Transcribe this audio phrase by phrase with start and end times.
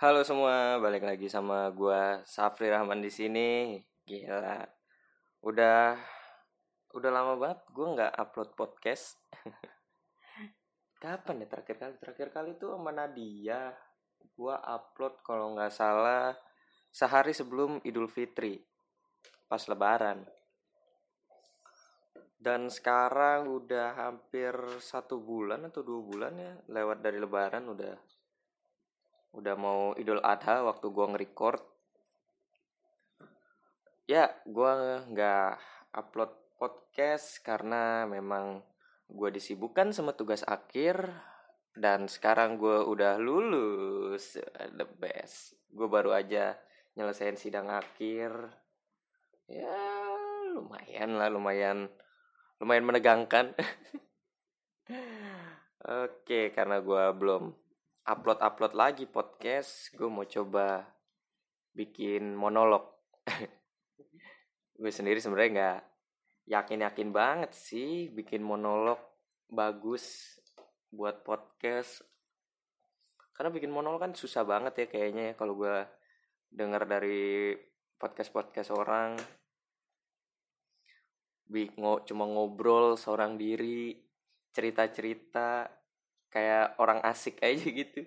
[0.00, 3.76] Halo semua, balik lagi sama gua Safri Rahman di sini.
[4.08, 4.64] Gila.
[5.44, 5.92] Udah
[6.96, 9.20] udah lama banget gua nggak upload podcast.
[11.04, 11.94] Kapan ya terakhir kali?
[12.00, 13.76] Terakhir kali tuh sama Nadia.
[14.32, 16.32] Gua upload kalau nggak salah
[16.88, 18.56] sehari sebelum Idul Fitri.
[19.52, 20.24] Pas lebaran.
[22.40, 28.19] Dan sekarang udah hampir satu bulan atau dua bulan ya lewat dari lebaran udah
[29.30, 31.62] udah mau Idul Adha waktu gua nge-record.
[34.10, 35.52] Ya gua nggak
[35.94, 38.66] upload podcast karena memang
[39.06, 41.06] gua disibukkan sama tugas akhir
[41.78, 44.34] dan sekarang gua udah lulus.
[44.58, 45.54] The best.
[45.70, 46.58] Gue baru aja
[46.98, 48.34] nyelesain sidang akhir.
[49.46, 49.78] Ya
[50.50, 51.86] lumayan lah lumayan
[52.58, 53.54] lumayan menegangkan.
[56.04, 57.54] Oke karena gua belum
[58.10, 60.82] upload upload lagi podcast gue mau coba
[61.70, 62.82] bikin monolog.
[64.80, 65.80] Gue sendiri sebenarnya nggak
[66.50, 68.98] yakin yakin banget sih bikin monolog
[69.46, 70.34] bagus
[70.90, 72.02] buat podcast.
[73.30, 75.86] Karena bikin monolog kan susah banget ya kayaknya ya kalau gue
[76.50, 77.54] dengar dari
[77.94, 79.14] podcast podcast orang
[81.50, 83.94] Bingo, cuma ngobrol seorang diri
[84.50, 85.66] cerita cerita
[86.30, 88.06] kayak orang asik aja gitu.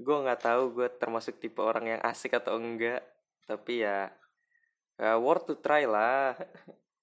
[0.00, 3.02] Gue nggak tahu gue termasuk tipe orang yang asik atau enggak.
[3.48, 4.12] Tapi ya,
[5.00, 6.36] ya worth to try lah.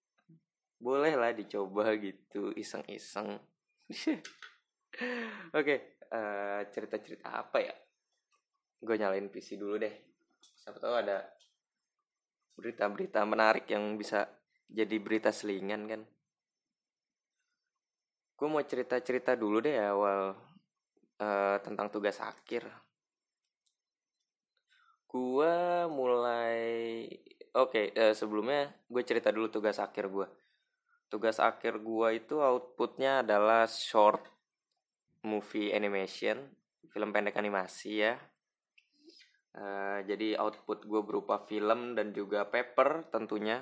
[0.85, 3.33] Boleh lah dicoba gitu iseng-iseng.
[3.89, 4.21] Oke
[5.51, 5.77] okay,
[6.13, 7.73] uh, eh, cerita-cerita apa ya?
[8.77, 9.93] Gue nyalain PC dulu deh.
[10.37, 11.25] Siapa tahu ada
[12.57, 14.25] berita-berita menarik yang bisa
[14.69, 16.01] jadi berita selingan kan
[18.37, 20.37] gue mau cerita cerita dulu deh awal
[21.19, 22.69] uh, tentang tugas akhir.
[25.09, 25.55] Gue
[25.89, 26.61] mulai
[27.57, 30.27] oke okay, eh, sebelumnya gue cerita dulu tugas akhir gue
[31.07, 34.21] tugas akhir gue itu outputnya adalah short
[35.23, 36.37] movie animation
[36.97, 38.17] film pendek animasi ya.
[39.57, 43.61] Uh, jadi output gue berupa film dan juga paper tentunya.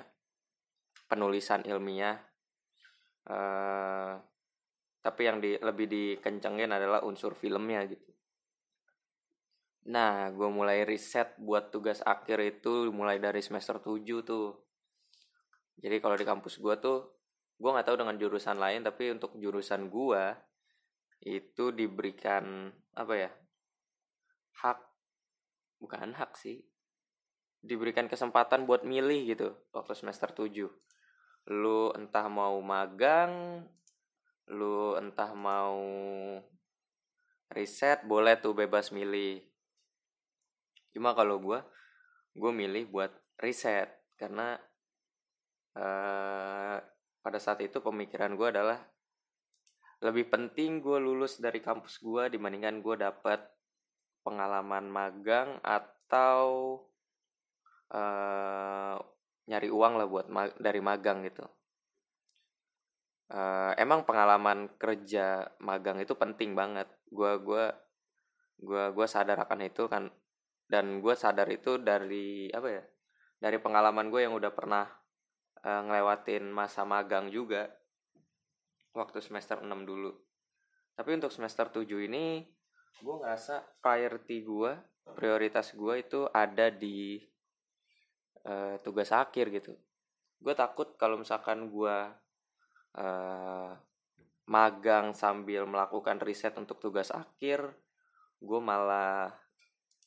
[1.06, 2.16] Penulisan ilmiah.
[3.28, 4.16] Uh,
[5.06, 8.10] tapi yang di, lebih dikencengin adalah unsur filmnya gitu.
[9.86, 14.66] Nah gue mulai riset buat tugas akhir itu mulai dari semester 7 tuh.
[15.78, 16.98] Jadi kalau di kampus gue tuh
[17.54, 20.22] gue nggak tahu dengan jurusan lain tapi untuk jurusan gue
[21.24, 23.30] itu diberikan apa ya
[24.60, 24.78] hak
[25.80, 26.60] bukan hak sih
[27.64, 30.68] diberikan kesempatan buat milih gitu waktu semester 7
[31.48, 33.64] lu entah mau magang
[34.52, 35.78] lu entah mau
[37.50, 39.42] riset boleh tuh bebas milih.
[40.94, 41.58] Cuma kalau gue
[42.36, 43.10] gue milih buat
[43.42, 43.90] riset.
[44.16, 44.56] Karena
[45.76, 46.76] uh,
[47.20, 48.78] pada saat itu pemikiran gue adalah
[50.04, 53.40] lebih penting gue lulus dari kampus gue dibandingkan gue dapat
[54.20, 56.78] pengalaman magang atau
[57.94, 58.96] uh,
[59.46, 61.46] nyari uang lah buat ma dari magang gitu
[63.32, 66.86] uh, emang pengalaman kerja magang itu penting banget.
[67.10, 67.74] Gua gua
[68.58, 70.12] gua gua sadar akan itu kan.
[70.66, 72.82] Dan gue sadar itu dari apa ya
[73.38, 74.82] dari pengalaman gue yang udah pernah
[75.62, 77.70] uh, ngelewatin masa magang juga
[78.90, 80.10] waktu semester 6 dulu.
[80.98, 82.42] Tapi untuk semester 7 ini
[82.98, 84.72] gue ngerasa priority gue
[85.14, 87.22] prioritas gue itu ada di
[88.42, 89.78] uh, tugas akhir gitu.
[90.42, 91.96] Gue takut kalau misalkan gue
[92.96, 93.70] uh,
[94.46, 97.74] magang sambil melakukan riset untuk tugas akhir
[98.36, 99.32] gue malah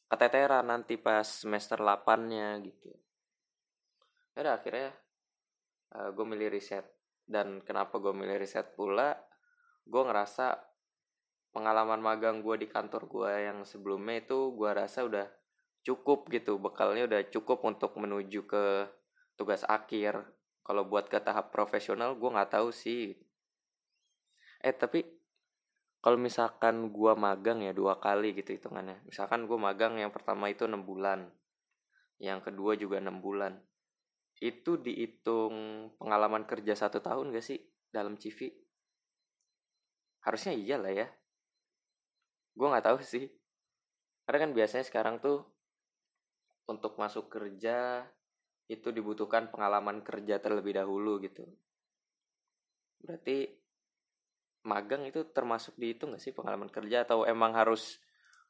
[0.09, 2.89] keteteran nanti pas semester 8 nya gitu.
[4.33, 4.89] Ya udah akhirnya
[5.93, 6.85] uh, eh, gue milih riset.
[7.29, 9.13] Dan kenapa gue milih riset pula?
[9.85, 10.57] Gue ngerasa
[11.53, 15.29] pengalaman magang gue di kantor gue yang sebelumnya itu gue rasa udah
[15.85, 16.57] cukup gitu.
[16.57, 18.65] Bekalnya udah cukup untuk menuju ke
[19.37, 20.25] tugas akhir
[20.69, 23.17] kalau buat ke tahap profesional gue nggak tahu sih.
[24.61, 25.01] Eh tapi
[25.97, 29.01] kalau misalkan gue magang ya dua kali gitu hitungannya.
[29.09, 31.25] Misalkan gue magang yang pertama itu enam bulan
[32.21, 33.57] yang kedua juga enam bulan.
[34.37, 37.57] Itu dihitung pengalaman kerja satu tahun gak sih
[37.89, 38.53] dalam CV
[40.21, 41.07] harusnya iya lah ya.
[42.53, 43.25] Gue nggak tahu sih.
[44.27, 45.41] Karena kan biasanya sekarang tuh
[46.69, 48.05] untuk masuk kerja
[48.69, 51.41] itu dibutuhkan pengalaman kerja terlebih dahulu gitu.
[53.01, 53.49] Berarti
[54.69, 57.01] magang itu termasuk dihitung gak sih pengalaman kerja?
[57.01, 57.97] Atau emang harus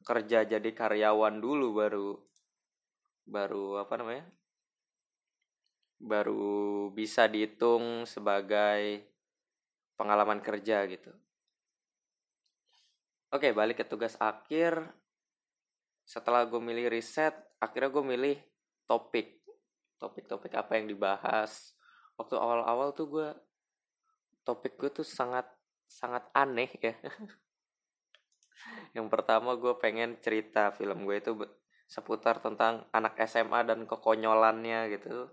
[0.04, 2.08] kerja jadi karyawan dulu baru
[3.24, 4.28] baru apa namanya?
[5.96, 9.08] Baru bisa dihitung sebagai
[9.96, 11.12] pengalaman kerja gitu.
[13.32, 14.84] Oke balik ke tugas akhir.
[16.04, 18.36] Setelah gue milih riset akhirnya gue milih
[18.84, 19.39] topik
[20.00, 21.76] topik-topik apa yang dibahas.
[22.16, 23.28] Waktu awal-awal tuh gue
[24.42, 25.46] topik gue tuh sangat
[25.84, 26.96] sangat aneh ya.
[28.96, 31.32] Yang pertama gue pengen cerita film gue itu
[31.90, 35.28] seputar tentang anak SMA dan kekonyolannya gitu.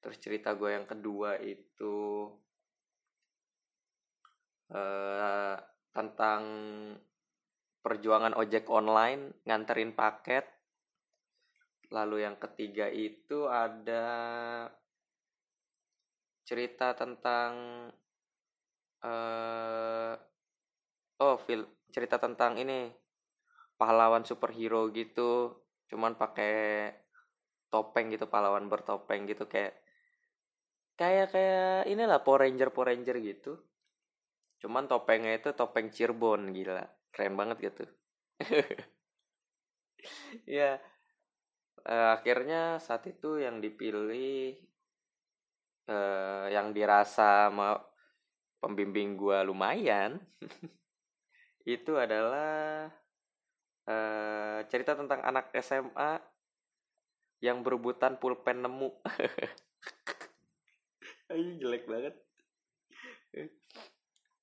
[0.00, 2.32] Terus cerita gue yang kedua itu
[4.72, 5.56] uh,
[5.92, 6.42] tentang
[7.84, 10.48] perjuangan ojek online nganterin paket
[11.90, 14.06] lalu yang ketiga itu ada
[16.46, 17.52] cerita tentang
[19.02, 20.14] uh,
[21.22, 22.90] oh film cerita tentang ini
[23.74, 25.54] pahlawan superhero gitu.
[25.90, 26.90] Cuman pakai
[27.70, 29.74] topeng gitu pahlawan bertopeng gitu kayak
[30.94, 33.58] kayak kayak inilah Power Ranger Power Ranger gitu.
[34.62, 36.86] Cuman topengnya itu topeng Cirebon gila.
[37.10, 37.84] Keren banget gitu.
[40.48, 40.80] Ya
[41.86, 44.56] uh, akhirnya saat itu yang dipilih
[45.88, 47.80] uh, yang dirasa sama
[48.60, 50.20] pembimbing gua lumayan
[51.64, 52.88] itu adalah
[53.88, 56.20] uh, cerita tentang anak SMA
[57.40, 58.90] yang berebutan pulpen nemu
[61.30, 62.14] Ayo jelek banget.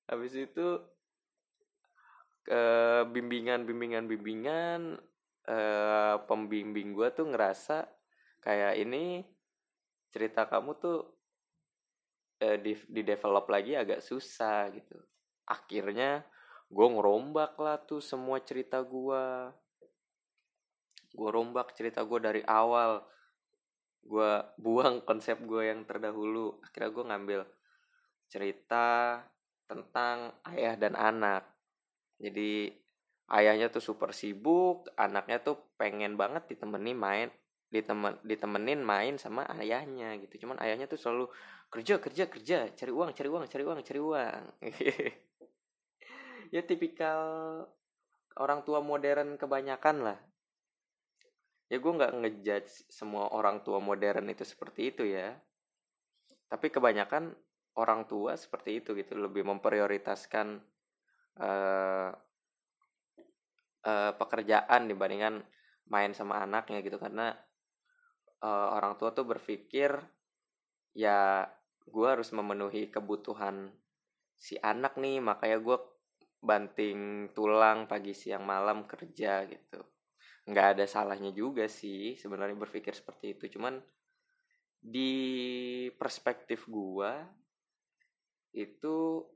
[0.08, 0.66] Habis itu
[2.48, 4.96] uh, bimbingan bimbingan bimbingan
[5.48, 7.88] uh, pembimbing gue tuh ngerasa
[8.44, 9.24] kayak ini
[10.12, 10.98] cerita kamu tuh
[12.44, 15.00] uh, di, di develop lagi agak susah gitu.
[15.48, 16.22] Akhirnya
[16.68, 19.24] gue ngerombak lah tuh semua cerita gue.
[21.16, 23.00] Gue rombak cerita gue dari awal
[24.08, 27.40] gue buang konsep gue yang terdahulu akhirnya gue ngambil
[28.28, 29.20] cerita
[29.68, 31.44] tentang ayah dan anak
[32.16, 32.72] jadi
[33.28, 37.28] ayahnya tuh super sibuk anaknya tuh pengen banget ditemenin main
[37.68, 40.48] ditemen ditemenin main sama ayahnya gitu.
[40.48, 41.28] Cuman ayahnya tuh selalu
[41.68, 44.42] kerja kerja kerja cari uang cari uang cari uang cari uang.
[46.48, 47.20] Ya tipikal
[48.40, 50.18] orang tua modern kebanyakan lah.
[51.68, 55.36] Ya gue nggak ngejudge semua orang tua modern itu seperti itu ya.
[56.48, 57.36] Tapi kebanyakan
[57.76, 60.64] orang tua seperti itu gitu lebih memprioritaskan
[61.36, 62.10] uh,
[63.88, 65.40] uh, pekerjaan dibandingkan
[65.88, 67.00] main sama anaknya gitu.
[67.00, 67.32] Karena
[68.44, 69.96] uh, orang tua tuh berpikir
[70.92, 71.48] ya
[71.88, 73.72] gue harus memenuhi kebutuhan
[74.36, 75.78] si anak nih makanya gue
[76.38, 79.80] banting tulang pagi siang malam kerja gitu.
[80.48, 83.58] Nggak ada salahnya juga sih sebenarnya berpikir seperti itu.
[83.58, 83.80] Cuman
[84.78, 85.10] di
[85.98, 87.26] perspektif gua
[88.54, 89.26] itu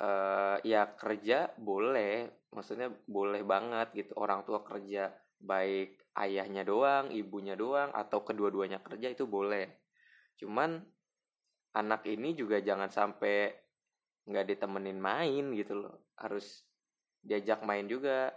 [0.00, 4.12] uh, ya kerja boleh maksudnya boleh banget gitu.
[4.16, 5.10] Orang tua kerja
[5.42, 9.66] baik ayahnya doang ibunya doang atau kedua-duanya kerja itu boleh.
[10.38, 10.78] Cuman
[11.72, 13.50] anak ini juga jangan sampai
[14.28, 16.12] nggak ditemenin main gitu loh.
[16.20, 16.62] Harus
[17.22, 18.30] diajak main juga.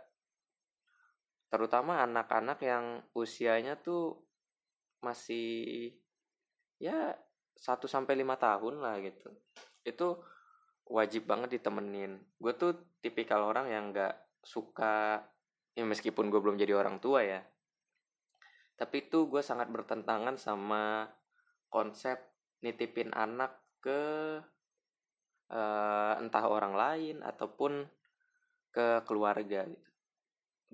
[1.51, 4.17] Terutama anak-anak yang usianya tuh
[5.03, 5.93] masih
[6.81, 7.13] ya
[7.55, 9.29] 1 sampai 5 tahun lah gitu.
[9.85, 10.19] Itu
[10.89, 12.21] wajib banget ditemenin.
[12.37, 14.15] Gue tuh tipikal orang yang gak
[14.45, 15.25] suka
[15.75, 17.41] ya meskipun gue belum jadi orang tua ya.
[18.75, 21.09] Tapi itu gue sangat bertentangan sama
[21.71, 22.19] konsep
[22.63, 24.01] nitipin anak ke
[25.51, 27.85] uh, entah orang lain ataupun
[28.75, 29.85] ke keluarga gitu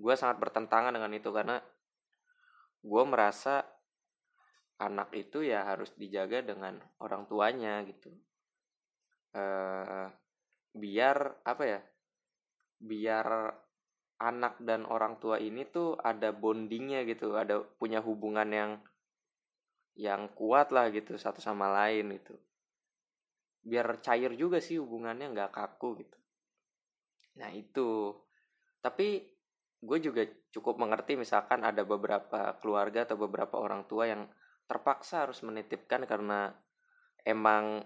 [0.02, 1.60] gue sangat bertentangan dengan itu karena
[2.82, 3.62] gue merasa
[4.82, 8.10] anak itu ya harus dijaga dengan orang tuanya gitu
[9.36, 10.08] uh,
[10.72, 11.80] biar apa ya
[12.82, 13.26] biar
[14.22, 18.70] anak dan orang tua ini tuh ada bondingnya gitu ada punya hubungan yang
[19.96, 22.34] yang kuat lah gitu satu sama lain gitu.
[23.62, 26.18] Biar cair juga sih hubungannya nggak kaku gitu.
[27.38, 28.16] Nah itu.
[28.82, 29.22] Tapi
[29.82, 34.26] gue juga cukup mengerti misalkan ada beberapa keluarga atau beberapa orang tua yang
[34.66, 36.50] terpaksa harus menitipkan karena
[37.22, 37.82] emang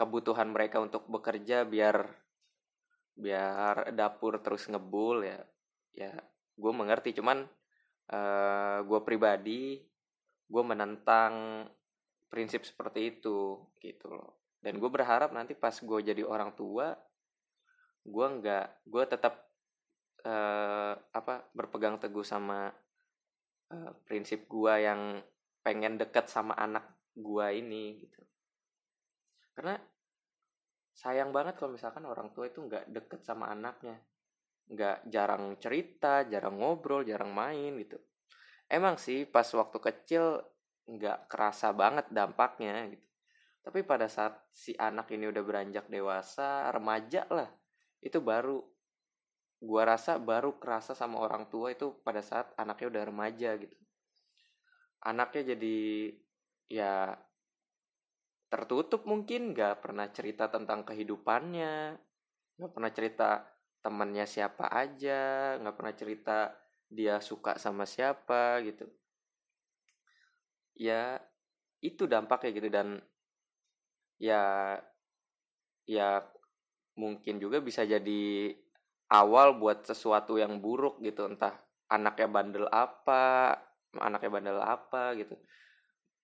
[0.00, 2.08] kebutuhan mereka untuk bekerja biar
[3.12, 5.40] biar dapur terus ngebul ya.
[5.92, 6.12] Ya
[6.56, 7.12] gue mengerti.
[7.12, 7.44] Cuman
[8.08, 9.84] uh, gue pribadi
[10.50, 11.68] gue menentang
[12.32, 14.40] prinsip seperti itu gitu loh.
[14.64, 16.96] Dan gue berharap nanti pas gue jadi orang tua
[18.00, 19.50] gue nggak gue tetap
[20.24, 22.72] uh, apa berpegang teguh sama
[23.72, 25.20] uh, prinsip gua yang
[25.60, 26.84] pengen deket sama anak
[27.16, 28.20] gua ini gitu.
[29.56, 29.76] Karena
[30.94, 33.98] sayang banget kalau misalkan orang tua itu nggak deket sama anaknya.
[34.70, 37.98] Nggak jarang cerita jarang ngobrol jarang main gitu.
[38.70, 40.38] Emang sih pas waktu kecil
[40.86, 43.06] nggak kerasa banget dampaknya gitu.
[43.60, 47.50] Tapi pada saat si anak ini udah beranjak dewasa remaja lah
[48.00, 48.64] itu baru
[49.60, 53.76] gua rasa baru kerasa sama orang tua itu pada saat anaknya udah remaja gitu.
[55.04, 55.78] Anaknya jadi
[56.70, 57.12] ya
[58.50, 61.94] tertutup mungkin nggak pernah cerita tentang kehidupannya
[62.58, 63.28] nggak pernah cerita
[63.80, 66.36] temannya siapa aja nggak pernah cerita
[66.90, 68.90] dia suka sama siapa gitu.
[70.74, 71.22] Ya
[71.80, 72.98] itu dampaknya gitu dan
[74.20, 74.76] ya
[75.86, 76.20] ya
[76.98, 78.52] mungkin juga bisa jadi
[79.08, 81.56] awal buat sesuatu yang buruk gitu entah
[81.88, 83.56] anaknya bandel apa
[83.96, 85.38] anaknya bandel apa gitu.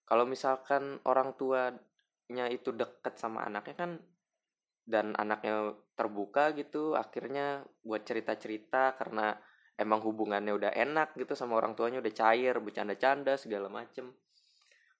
[0.06, 1.35] Kalau misalkan orang
[2.26, 3.90] tuanya itu deket sama anaknya kan
[4.87, 9.35] dan anaknya terbuka gitu akhirnya buat cerita-cerita karena
[9.78, 14.11] emang hubungannya udah enak gitu sama orang tuanya udah cair bercanda-canda segala macem.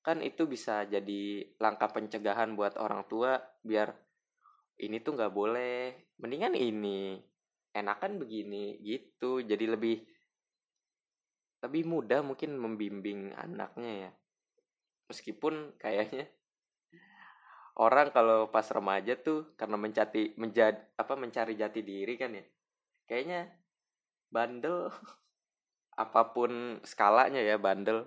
[0.06, 3.90] Kan itu bisa jadi langkah pencegahan buat orang tua biar
[4.87, 5.75] ini tuh nggak boleh
[6.23, 7.18] mendingan ini
[7.75, 9.42] enakan begini gitu.
[9.42, 9.97] Jadi lebih
[11.66, 14.11] lebih mudah mungkin membimbing anaknya ya.
[15.11, 16.30] Meskipun kayaknya
[17.76, 22.45] orang kalau pas remaja tuh karena mencari menjadi apa mencari jati diri kan ya
[23.04, 23.52] kayaknya
[24.33, 24.90] bandel
[25.97, 28.04] apa pun skalanya ya bandel.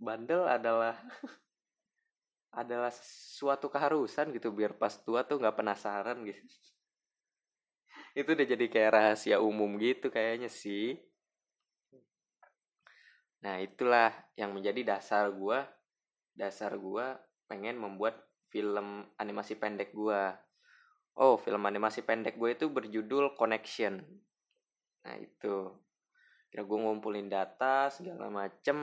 [0.00, 0.96] Bandel adalah
[2.60, 2.92] adalah
[3.36, 6.40] suatu keharusan gitu biar pas tua tuh nggak penasaran gitu.
[8.20, 11.00] Itu udah jadi kayak rahasia umum gitu kayaknya sih.
[13.40, 15.64] Nah itulah yang menjadi dasar gua
[16.36, 17.16] dasar gua
[17.48, 20.34] pengen membuat film animasi pendek gua.
[21.18, 24.02] Oh film animasi pendek gue itu berjudul Connection.
[25.06, 25.70] Nah itu.
[26.50, 28.78] Kira gue ngumpulin data segala macem.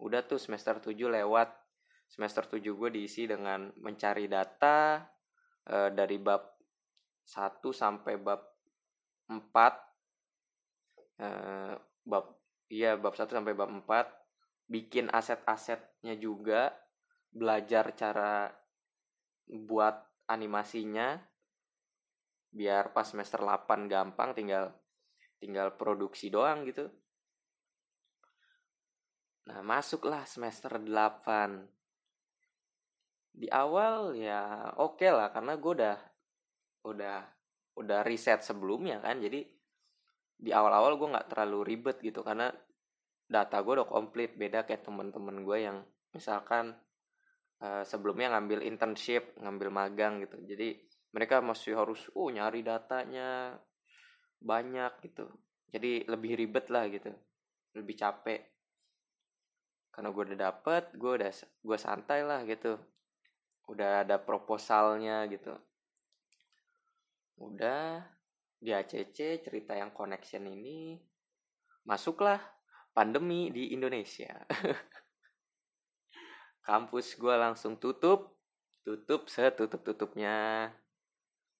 [0.00, 1.52] Udah tuh semester 7 lewat.
[2.08, 5.04] Semester 7 gue diisi dengan mencari data
[5.68, 6.40] e, dari bab
[7.28, 8.40] 1 sampai bab
[9.28, 9.36] 4
[11.20, 11.74] e, eh,
[12.08, 12.24] bab
[12.72, 16.72] iya bab 1 sampai bab 4 bikin aset-asetnya juga
[17.30, 18.48] belajar cara
[19.48, 19.96] buat
[20.28, 21.16] animasinya
[22.48, 24.72] biar pas semester 8 gampang tinggal
[25.38, 26.88] tinggal produksi doang gitu
[29.48, 31.64] Nah, masuklah semester 8.
[33.32, 35.96] Di awal ya oke okay lah karena gue udah
[36.84, 37.18] udah
[37.80, 39.24] udah riset sebelumnya kan.
[39.24, 39.40] Jadi
[40.38, 42.52] di awal-awal gue nggak terlalu ribet gitu karena
[43.24, 45.78] data gue udah komplit beda kayak temen-temen gue yang
[46.12, 46.76] misalkan
[47.62, 50.36] uh, sebelumnya ngambil internship, ngambil magang gitu.
[50.44, 50.78] Jadi
[51.14, 53.56] mereka masih harus uh nyari datanya
[54.38, 55.26] banyak gitu.
[55.68, 57.12] Jadi lebih ribet lah gitu.
[57.76, 58.40] Lebih capek
[59.98, 62.78] karena gue udah dapet gue udah gue santai lah gitu
[63.66, 65.58] udah ada proposalnya gitu
[67.42, 68.06] udah
[68.62, 71.02] di ACC cerita yang connection ini
[71.82, 72.38] masuklah
[72.94, 74.38] pandemi di Indonesia
[76.68, 78.36] kampus gue langsung tutup.
[78.84, 80.68] Tutup setutup tutupnya.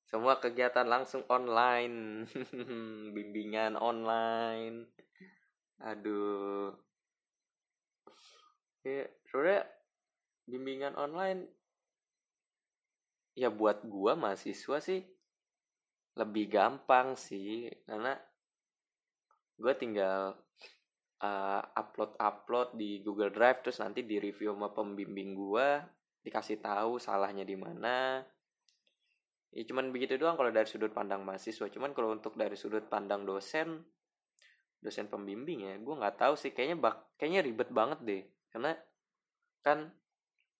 [0.04, 2.28] Semua kegiatan langsung online.
[3.16, 4.92] Bimbingan online.
[5.80, 6.76] Aduh.
[8.84, 9.68] Ya sebenarnya
[10.48, 11.44] bimbingan online
[13.36, 15.04] ya buat gua mahasiswa sih
[16.16, 17.68] lebih gampang sih.
[17.84, 18.16] Karena
[19.60, 20.40] gue tinggal
[21.22, 25.82] uh, upload upload di Google Drive terus nanti di review sama pembimbing gua
[26.22, 28.22] dikasih tahu salahnya di mana.
[29.48, 31.72] Ya cuman begitu doang kalau dari sudut pandang mahasiswa.
[31.72, 33.80] Cuman kalau untuk dari sudut pandang dosen
[34.78, 36.52] dosen pembimbing ya gue nggak tahu sih.
[36.52, 38.22] Kayaknya bak kayaknya ribet banget deh.
[38.52, 38.76] Karena
[39.64, 39.88] kan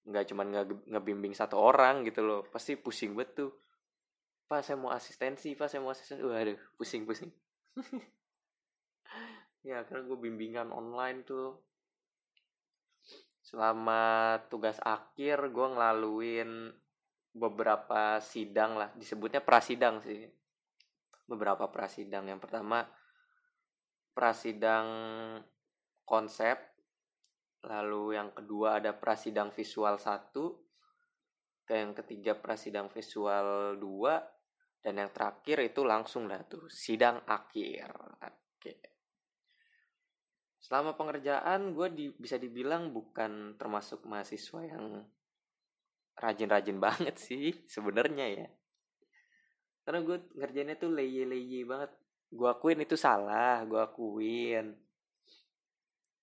[0.09, 0.49] nggak cuma
[0.88, 2.41] ngebimbing satu orang gitu loh.
[2.49, 3.53] Pasti pusing betul
[4.49, 6.25] pak saya mau asistensi pak saya mau asistensi.
[6.25, 7.29] Waduh pusing pusing
[9.69, 11.61] ya karena gue bimbingan online tuh.
[13.45, 16.73] Selama tugas akhir gue ngelaluin
[17.37, 18.89] beberapa sidang lah.
[18.97, 20.25] Disebutnya prasidang sih.
[21.29, 22.25] Beberapa prasidang.
[22.25, 22.89] Yang pertama
[24.17, 24.89] prasidang
[26.09, 26.57] konsep.
[27.69, 30.33] Lalu yang kedua ada prasidang visual 1
[31.69, 37.93] ke yang ketiga prasidang visual 2 dan yang terakhir itu langsung dah tuh sidang akhir.
[38.57, 38.98] Oke
[40.59, 45.07] selama pengerjaan gue di, bisa dibilang bukan termasuk mahasiswa yang
[46.19, 48.49] rajin-rajin banget sih sebenarnya ya.
[49.87, 51.91] Karena gue ngerjainnya tuh leye-leye banget.
[52.29, 54.77] Gue akuin itu salah gue akuin.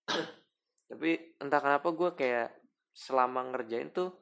[0.92, 1.10] Tapi
[1.42, 2.54] entah kenapa gue kayak
[2.94, 4.22] selama ngerjain tuh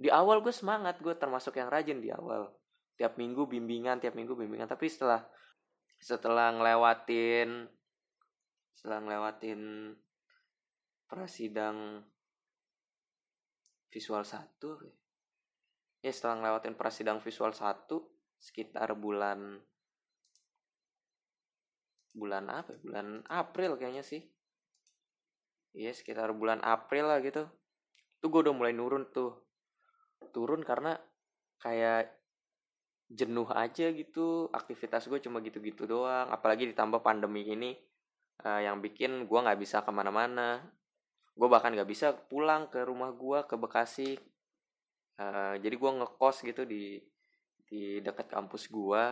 [0.00, 2.54] di awal gue semangat gue termasuk yang rajin di awal.
[2.94, 4.70] Tiap minggu bimbingan tiap minggu bimbingan.
[4.70, 5.26] Tapi setelah
[5.98, 7.79] setelah ngelewatin
[8.80, 9.92] setelah ngelewatin
[11.04, 12.00] prasidang
[13.92, 14.80] visual satu
[16.00, 18.08] ya setelah ngelewatin prasidang visual satu
[18.40, 19.60] sekitar bulan
[22.16, 22.78] bulan apa ya?
[22.80, 24.24] bulan April kayaknya sih.
[25.76, 27.44] Iya sekitar bulan April lah gitu.
[28.16, 29.44] Tuh gue udah mulai nurun tuh.
[30.32, 30.96] Turun karena
[31.60, 32.16] kayak
[33.12, 34.48] jenuh aja gitu.
[34.56, 36.32] Aktivitas gue cuma gitu-gitu doang.
[36.32, 37.76] Apalagi ditambah pandemi ini
[38.44, 40.64] uh, yang bikin gue nggak bisa ke mana-mana.
[41.36, 44.16] Gue bahkan nggak bisa pulang ke rumah gue ke Bekasi.
[45.20, 47.00] Uh, jadi gue ngekos gitu di
[47.70, 49.02] di dekat kampus gue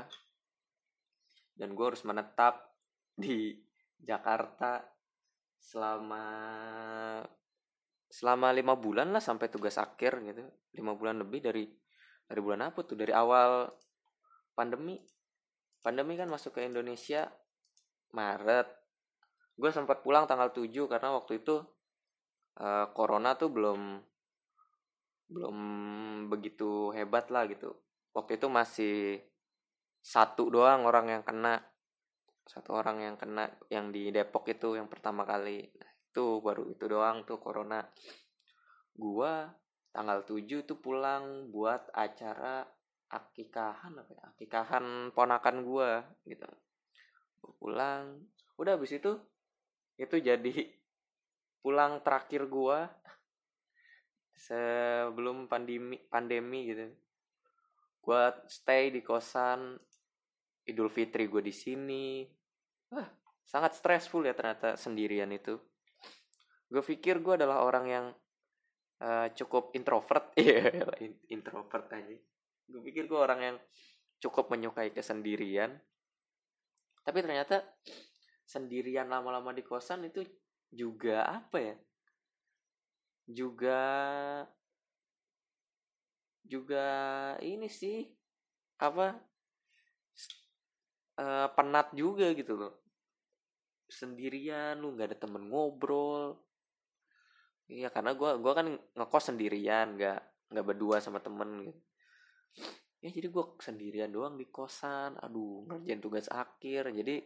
[1.55, 2.75] dan gue harus menetap
[3.23, 3.55] di
[3.99, 4.83] Jakarta
[5.59, 6.25] selama
[8.09, 10.45] selama lima bulan lah sampai tugas akhir gitu.
[10.73, 11.69] Lima bulan lebih dari
[12.25, 12.97] dari bulan apa tuh?
[12.97, 13.69] Dari awal
[14.57, 14.97] pandemi.
[15.79, 17.31] Pandemi kan masuk ke Indonesia
[18.11, 18.78] Maret
[19.59, 21.59] gue sempat pulang tanggal 7 karena waktu itu
[22.63, 23.99] uh, corona tuh belum
[25.29, 25.57] belum
[26.31, 27.75] begitu hebat lah gitu.
[28.15, 28.97] Waktu itu masih
[29.99, 31.61] satu doang orang yang kena
[32.49, 35.69] satu orang yang kena yang di Depok itu yang pertama kali.
[35.69, 37.85] Nah, itu baru itu doang tuh corona.
[38.97, 39.53] Gua
[39.93, 42.65] tanggal 7 tuh pulang buat acara
[43.13, 44.23] akikahan apa ya?
[44.33, 46.49] Akikahan ponakan gua gitu.
[47.61, 48.25] Pulang
[48.57, 49.13] udah habis itu
[49.99, 50.55] itu jadi
[51.59, 52.87] pulang terakhir gua
[54.39, 56.87] sebelum pandemi pandemi gitu.
[58.01, 59.77] Gua stay di kosan
[60.69, 62.29] Idul Fitri gue di sini.
[62.93, 63.09] Wah
[63.41, 65.57] sangat stressful ya ternyata sendirian itu.
[66.69, 68.07] Gue pikir gue adalah orang yang
[69.01, 70.29] uh, cukup introvert.
[70.37, 70.69] Ya
[71.33, 72.17] introvert aja.
[72.69, 73.57] Gue pikir gue orang yang
[74.21, 75.81] cukup menyukai kesendirian.
[77.01, 77.65] Tapi ternyata
[78.49, 80.25] sendirian lama-lama di kosan itu
[80.73, 81.77] juga apa ya
[83.29, 83.81] juga
[86.49, 86.87] juga
[87.45, 88.09] ini sih
[88.81, 89.13] apa
[91.21, 92.75] uh, penat juga gitu loh
[93.93, 96.49] sendirian lu nggak ada temen ngobrol
[97.69, 101.81] Iya karena gue gua kan ngekos sendirian nggak nggak berdua sama temen gitu.
[103.05, 105.21] Ya jadi gue sendirian doang di kosan.
[105.21, 106.89] Aduh ngerjain tugas akhir.
[106.97, 107.21] Jadi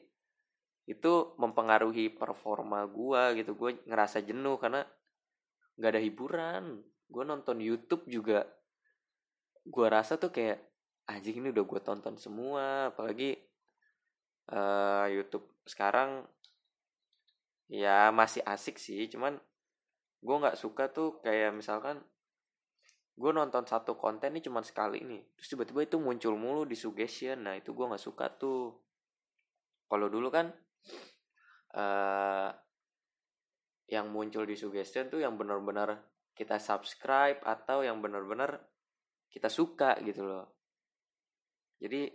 [0.87, 3.55] itu mempengaruhi performa gue gitu.
[3.55, 4.83] Gue ngerasa jenuh karena
[5.79, 6.63] nggak ada hiburan.
[7.07, 8.45] Gue nonton YouTube juga.
[9.63, 10.59] Gue rasa tuh kayak
[11.07, 12.91] anjing ini udah gue tonton semua.
[12.91, 13.39] Apalagi
[14.51, 16.27] uh, YouTube sekarang
[17.71, 19.07] ya masih asik sih.
[19.07, 19.39] Cuman
[20.23, 21.99] gue nggak suka tuh kayak misalkan
[23.13, 27.45] gue nonton satu konten ini cuma sekali nih terus tiba-tiba itu muncul mulu di suggestion
[27.45, 28.73] nah itu gue nggak suka tuh
[29.91, 30.49] kalau dulu kan
[31.77, 32.51] uh,
[33.93, 36.01] yang muncul di suggestion tuh yang benar-benar
[36.33, 38.57] kita subscribe atau yang benar-benar
[39.29, 40.47] kita suka gitu loh.
[41.77, 42.09] Jadi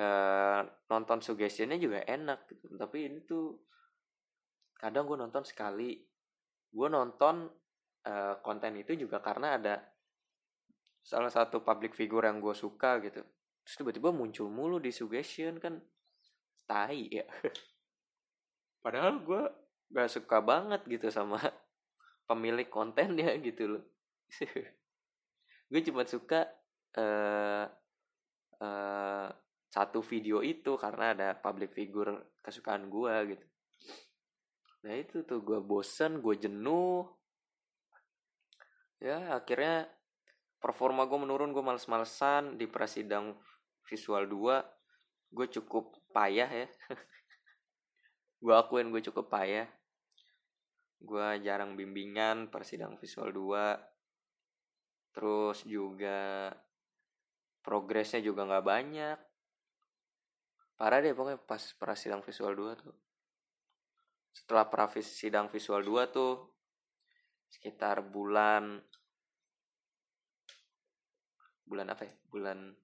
[0.00, 2.72] uh, nonton suggestionnya juga enak gitu.
[2.76, 3.52] Tapi ini tuh
[4.76, 6.00] kadang gue nonton sekali.
[6.72, 7.52] Gue nonton
[8.08, 9.74] uh, konten itu juga karena ada
[11.04, 13.20] salah satu public figure yang gue suka gitu.
[13.64, 15.76] Terus tiba-tiba muncul mulu di suggestion kan.
[16.64, 17.28] Tai ya
[18.84, 19.42] padahal gue
[19.88, 21.40] gak suka banget gitu sama
[22.28, 23.84] pemilik kontennya gitu loh.
[25.72, 26.44] Gue cuma suka
[27.00, 27.66] uh,
[28.60, 29.28] uh,
[29.72, 33.46] satu video itu karena ada public figure kesukaan gue gitu.
[34.84, 37.08] Nah itu tuh gue bosen gue jenuh.
[39.00, 39.88] Ya akhirnya
[40.60, 42.60] performa gue menurun gue males-malesan.
[42.60, 43.34] Di prasidang
[43.88, 44.62] visual 2
[45.34, 46.68] gue cukup payah ya
[48.44, 49.64] gue akuin gue cukup payah.
[51.00, 56.52] Gue jarang bimbingan persidang visual 2 terus juga
[57.64, 59.18] progresnya juga nggak banyak.
[60.76, 62.92] Parah deh pokoknya pas prasidang visual 2 tuh.
[64.36, 66.34] Setelah pravis sidang visual 2 tuh
[67.48, 68.76] sekitar bulan
[71.64, 72.12] bulan apa ya?
[72.28, 72.83] Bulan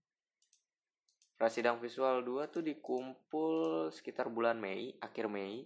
[1.41, 5.65] Prasidang Visual 2 tuh dikumpul sekitar bulan Mei, akhir Mei.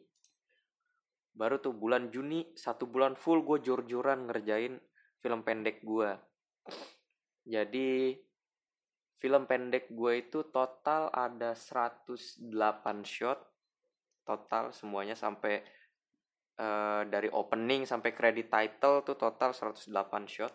[1.34, 4.78] Baru tuh bulan Juni, satu bulan full gue jor-joran ngerjain
[5.18, 6.14] film pendek gue.
[7.42, 8.14] Jadi
[9.18, 12.54] film pendek gue itu total ada 108
[13.02, 13.42] shot.
[14.22, 15.58] Total semuanya sampai
[16.62, 19.90] uh, dari opening sampai credit title tuh total 108
[20.30, 20.54] shot.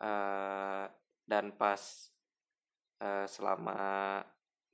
[0.00, 0.88] Uh,
[1.28, 2.13] dan pas
[3.00, 4.20] uh, selama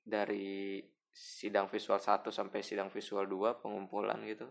[0.01, 0.81] dari
[1.11, 4.49] sidang visual 1 sampai sidang visual 2 pengumpulan gitu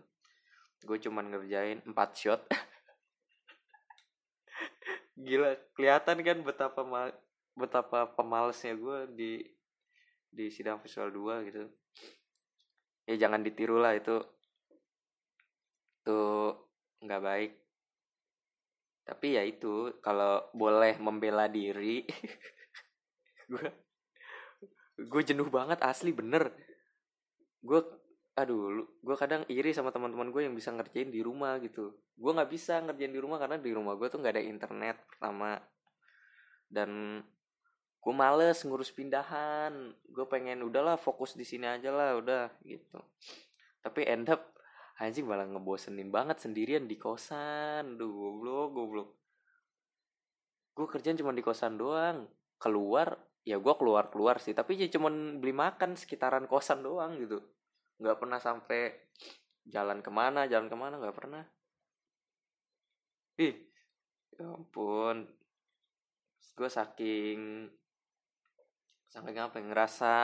[0.84, 2.40] gue cuman ngerjain 4 shot.
[5.24, 7.12] Gila kelihatan kan betapa ma
[7.52, 9.32] betapa pemalesnya gue di
[10.32, 11.68] di sidang visual 2 gitu.
[13.04, 14.16] Ya jangan ditiru lah itu
[16.00, 16.56] tuh
[17.04, 17.52] nggak baik.
[19.04, 22.06] Tapi ya itu kalau boleh membela diri
[23.50, 23.66] gue
[25.00, 26.52] gue jenuh banget asli bener.
[27.60, 27.80] Gue
[28.38, 31.98] aduh gue kadang iri sama teman-teman gue yang bisa ngerjain di rumah gitu.
[32.14, 35.58] Gue nggak bisa ngerjain di rumah karena di rumah gue tuh nggak ada internet pertama
[36.70, 37.20] dan
[38.00, 39.92] gue males ngurus pindahan.
[40.08, 43.02] Gue pengen udahlah fokus di sini aja lah udah gitu.
[43.80, 44.54] Tapi end up
[45.00, 47.96] anjing malah ngebosenin banget sendirian di kosan.
[47.96, 49.10] Duh goblok goblok.
[50.76, 52.28] Gue kerjaan cuma di kosan doang.
[52.60, 57.40] Keluar ya gue keluar keluar sih tapi ya cuman beli makan sekitaran kosan doang gitu.
[58.00, 58.92] Nggak pernah sampai
[59.68, 61.44] jalan ke mana jalan ke mana nggak pernah.
[63.40, 63.56] Ih
[64.36, 65.28] ya ampun.
[66.56, 67.70] Gue saking
[69.10, 70.14] saking apa ya, ngerasa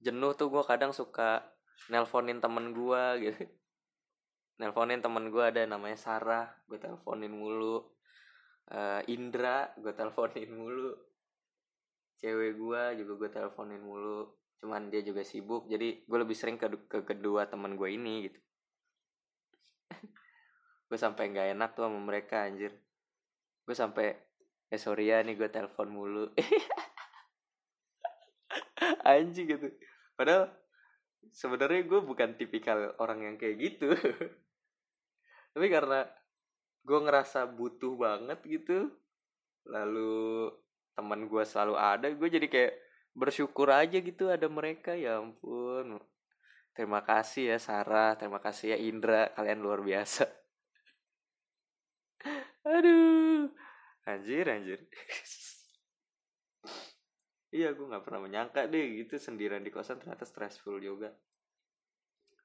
[0.00, 1.44] jenuh tuh gue kadang suka
[1.92, 3.44] nelponin temen gue gitu.
[4.60, 7.84] Nelponin temen gue ada namanya Sarah gue teleponin mulu.
[8.66, 11.05] Uh, Indra gue teleponin mulu
[12.20, 14.28] cewek gue juga gue teleponin mulu.
[14.60, 18.38] Cuman dia juga sibuk jadi gue lebih sering ke, ke kedua teman gue ini gitu.
[20.86, 22.70] Gue sampai nggak enak tuh sama mereka anjir.
[23.66, 24.14] Gue sampai
[24.70, 26.30] eh sorry ya nih gue telepon mulu.
[29.06, 29.66] Anjing gitu.
[30.14, 30.54] Padahal
[31.30, 33.90] sebenarnya gue bukan tipikal orang yang kayak gitu.
[35.52, 36.06] Tapi karena
[36.86, 38.94] gue ngerasa butuh banget gitu
[39.66, 40.54] lalu
[40.96, 42.72] teman gue selalu ada gue jadi kayak
[43.12, 46.00] bersyukur aja gitu ada mereka ya ampun.
[46.72, 50.24] Terima kasih ya Sarah terima kasih ya Indra kalian luar biasa.
[52.74, 53.52] Aduh
[54.08, 54.80] anjir anjir.
[57.56, 61.08] Iya gue nggak pernah menyangka deh gitu sendirian di kosan ternyata stressful juga.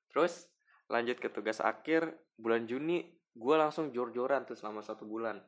[0.07, 0.47] Terus
[0.87, 5.39] lanjut ke tugas akhir bulan Juni gue langsung jor-joran tuh selama satu bulan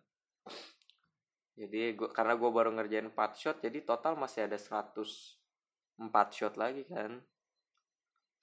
[1.53, 4.89] jadi gua karena gue baru ngerjain 4 shot jadi total masih ada 104
[6.33, 7.21] shot lagi kan.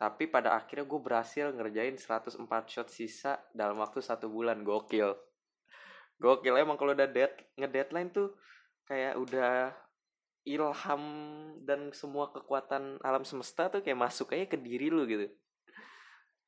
[0.01, 4.63] Tapi pada akhirnya gue berhasil ngerjain 104 shot sisa dalam waktu satu bulan.
[4.65, 5.13] Gokil.
[6.17, 6.55] Gokil.
[6.57, 8.33] Emang kalau udah dead ngedeadline tuh
[8.89, 9.75] kayak udah
[10.49, 11.05] ilham
[11.69, 15.29] dan semua kekuatan alam semesta tuh kayak masuk aja ke diri lu gitu.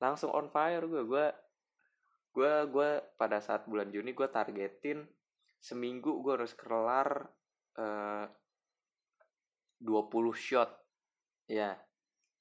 [0.00, 1.26] Langsung on fire gue gue
[2.32, 5.04] gue gue pada saat bulan Juni gue targetin
[5.62, 7.30] seminggu gue harus kelar
[7.78, 8.26] eh, uh,
[9.78, 10.70] 20 shot.
[11.46, 11.78] Ya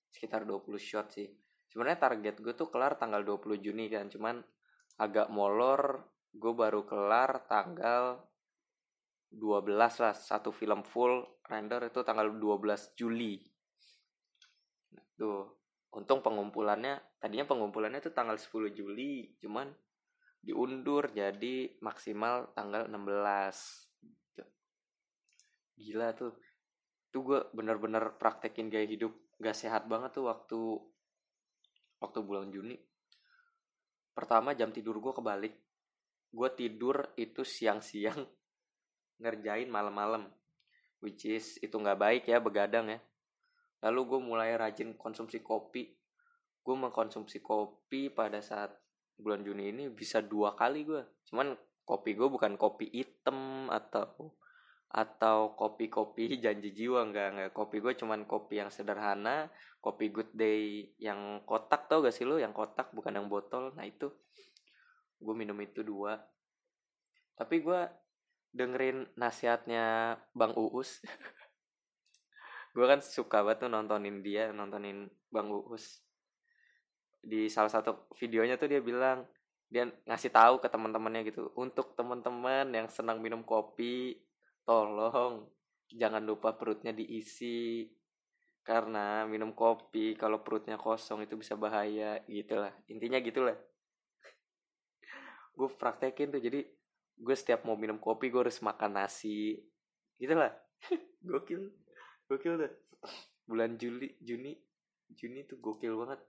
[0.09, 1.29] sekitar 20 shot sih.
[1.69, 4.41] Sebenarnya target gue tuh kelar tanggal 20 Juni kan cuman
[4.97, 6.01] agak molor.
[6.33, 8.19] Gue baru kelar tanggal
[9.31, 13.39] 12 lah satu film full render itu tanggal 12 Juli.
[15.15, 19.67] Tuh untung pengumpulannya tadinya pengumpulannya tuh tanggal 10 Juli cuman
[20.41, 24.41] diundur jadi maksimal tanggal 16
[25.77, 26.33] gila tuh.
[27.11, 30.59] Tuh gue bener-bener praktekin gaya hidup gak sehat banget tuh waktu
[32.01, 32.77] waktu bulan Juni.
[34.13, 35.53] Pertama jam tidur gue kebalik.
[36.31, 38.23] Gue tidur itu siang-siang
[39.21, 40.25] ngerjain malam-malam
[41.01, 42.99] which is itu nggak baik ya begadang ya.
[43.81, 45.89] Lalu gue mulai rajin konsumsi kopi.
[46.61, 48.69] Gue mengkonsumsi kopi pada saat
[49.21, 51.53] bulan Juni ini bisa dua kali gue cuman
[51.85, 54.33] kopi gue bukan kopi hitam atau
[54.91, 57.49] atau kopi-kopi janji jiwa enggak enggak.
[57.55, 59.47] Kopi gue cuman kopi yang sederhana
[59.79, 63.71] kopi good day yang kotak tau gak sih lo yang kotak bukan yang botol.
[63.73, 64.11] Nah itu
[65.17, 66.19] gue minum itu dua.
[67.39, 67.81] Tapi gue
[68.51, 70.99] dengerin nasihatnya bang uus.
[72.71, 75.99] Gue kan suka banget tuh nontonin dia nontonin bang uus
[77.21, 79.23] di salah satu videonya tuh dia bilang
[79.71, 84.19] dia ngasih tahu ke teman-temannya gitu untuk teman-teman yang senang minum kopi
[84.67, 85.47] tolong
[85.91, 87.87] jangan lupa perutnya diisi.
[88.61, 92.69] Karena minum kopi kalau perutnya kosong itu bisa bahaya gitulah.
[92.93, 93.57] Intinya gitulah.
[95.57, 96.61] Gue praktekin tuh jadi
[97.21, 99.57] gue setiap mau minum kopi gue harus makan nasi.
[100.21, 100.53] Gitulah.
[101.27, 101.73] Gokil.
[102.29, 102.71] Gokil tuh
[103.49, 104.53] bulan Juli Juni
[105.11, 106.21] Juni tuh gokil banget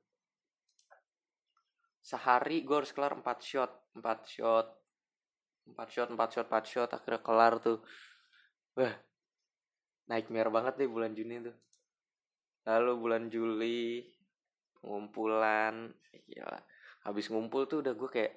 [2.03, 4.67] sehari gue harus kelar 4 shot 4 shot
[5.71, 7.79] 4 shot 4 shot 4 shot akhirnya kelar tuh.
[8.75, 8.95] Wah
[10.11, 11.57] nightmare banget nih bulan Juni tuh.
[12.67, 14.03] Lalu bulan Juli
[14.83, 15.95] pengumpulan
[16.27, 16.59] gila.
[17.07, 18.35] Habis ngumpul tuh udah gue kayak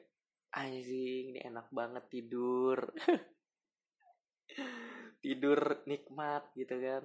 [0.53, 2.77] anjing ini enak banget tidur.
[5.25, 7.03] Tidur nikmat gitu kan.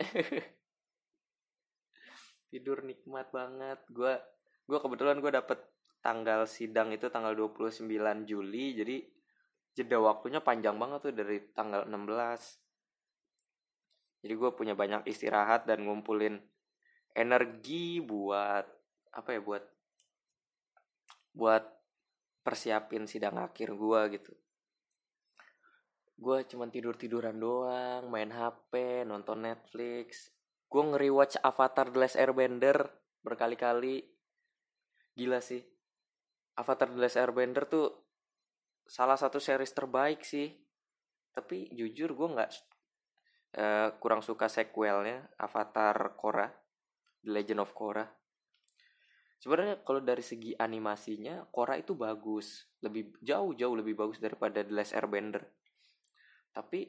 [2.50, 3.84] Tidur nikmat banget.
[3.92, 4.16] Gue
[4.64, 5.60] gue kebetulan gue dapet
[6.04, 7.88] tanggal sidang itu tanggal 29
[8.28, 9.00] Juli jadi
[9.72, 12.60] jeda waktunya panjang banget tuh dari tanggal 16
[14.24, 16.40] jadi gue punya banyak istirahat dan ngumpulin
[17.12, 18.64] energi buat
[19.12, 19.64] apa ya buat
[21.36, 21.64] buat
[22.40, 24.32] persiapin sidang akhir gue gitu.
[26.16, 30.32] Gue cuman tidur tiduran doang main hp nonton netflix.
[30.72, 32.80] Gue ngeri-watch Avatar The Last Airbender
[33.20, 34.08] berkali-kali.
[35.20, 35.73] Gila sih
[36.54, 37.90] Avatar The Last Airbender tuh
[38.86, 40.54] salah satu series terbaik sih.
[41.34, 42.50] Tapi jujur gue nggak
[43.58, 46.46] uh, kurang suka sequelnya Avatar Korra
[47.24, 48.06] The Legend of Korra.
[49.42, 52.70] Sebenarnya kalau dari segi animasinya Korra itu bagus.
[52.80, 55.42] Lebih jauh jauh lebih bagus daripada The Last Airbender.
[56.54, 56.86] Tapi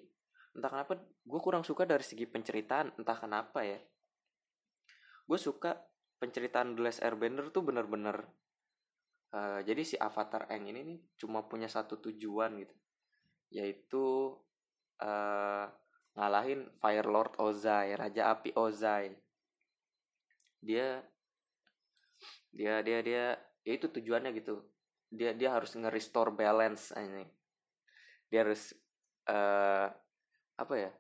[0.56, 3.82] entah kenapa gue kurang suka dari segi penceritaan entah kenapa ya.
[5.26, 5.74] Gue suka
[6.22, 8.45] penceritaan The Last Airbender tuh bener-bener
[9.34, 12.76] uh, jadi si Avatar Aang ini nih cuma punya satu tujuan gitu
[13.56, 14.36] yaitu
[15.00, 15.66] uh,
[16.16, 19.12] ngalahin Fire Lord Ozai, Raja Api Ozai.
[20.64, 21.04] Dia
[22.56, 23.24] dia dia dia
[23.68, 24.64] ya itu tujuannya gitu.
[25.12, 27.28] Dia dia harus nge-restore balance ini.
[28.32, 28.74] Dia harus
[29.30, 29.88] uh,
[30.56, 30.92] apa ya?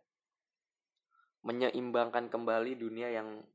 [1.45, 3.45] menyeimbangkan kembali dunia yang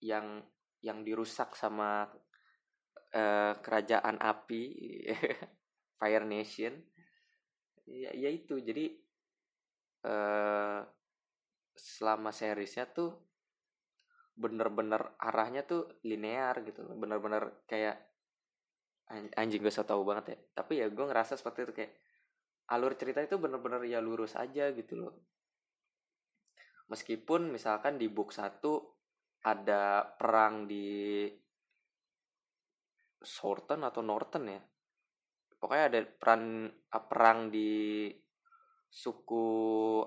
[0.00, 0.40] yang
[0.80, 2.08] yang dirusak sama
[3.14, 4.62] uh, kerajaan api
[5.98, 6.74] Fire Nation.
[7.88, 8.60] Ya, ya itu.
[8.60, 8.92] Jadi
[10.04, 10.80] uh,
[11.78, 13.28] selama seriesnya tuh
[14.38, 17.98] bener-bener arahnya tuh linear gitu bener-bener kayak
[19.34, 21.92] anjing gue so tau banget ya tapi ya gue ngerasa seperti itu kayak
[22.70, 25.14] alur cerita itu bener-bener ya lurus aja gitu loh
[26.86, 28.78] meskipun misalkan di book satu
[29.42, 31.26] ada perang di
[33.18, 34.60] Sorten atau Norton ya?
[35.58, 38.06] Pokoknya ada peran perang di
[38.88, 39.46] suku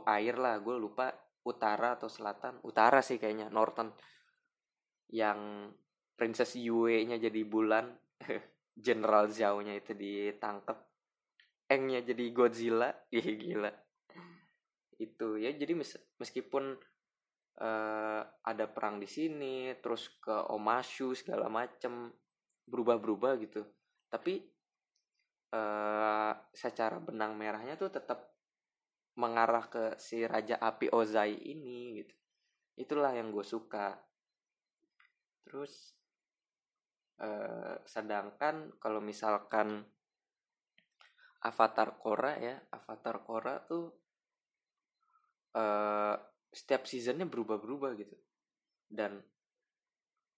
[0.08, 1.12] air lah gue lupa
[1.45, 2.63] utara atau selatan.
[2.63, 3.91] Utara sih kayaknya Norton.
[5.12, 5.71] Yang
[6.15, 7.91] Princess Yue nya jadi bulan
[8.86, 10.91] General Zhao nya itu ditangkap
[11.71, 13.71] Engnya jadi Godzilla ih gila.
[15.00, 15.71] Itu ya jadi
[16.19, 16.76] meskipun
[17.63, 22.12] uh, ada perang di sini terus ke Omashu segala macem
[22.72, 23.68] berubah-berubah gitu
[24.08, 24.40] tapi
[25.52, 28.32] uh, secara benang merahnya tuh tetap
[29.20, 32.16] mengarah ke si Raja Api Ozai ini gitu.
[32.80, 34.00] Itulah yang gue suka.
[35.44, 35.92] Terus
[37.20, 39.84] eh, sedangkan kalau misalkan
[41.44, 43.92] Avatar Korra ya, Avatar Korra tuh
[45.60, 46.16] eh,
[46.52, 48.16] setiap seasonnya berubah-berubah gitu.
[48.88, 49.20] Dan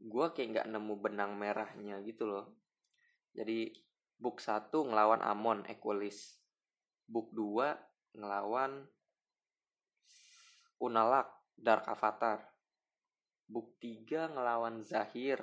[0.03, 2.45] gue kayak nggak nemu benang merahnya gitu loh.
[3.31, 3.71] Jadi
[4.19, 6.43] book 1 ngelawan Amon Equalis.
[7.07, 8.83] Book 2 ngelawan
[10.83, 12.43] Unalak Dark Avatar.
[13.47, 15.39] Book 3 ngelawan Zahir.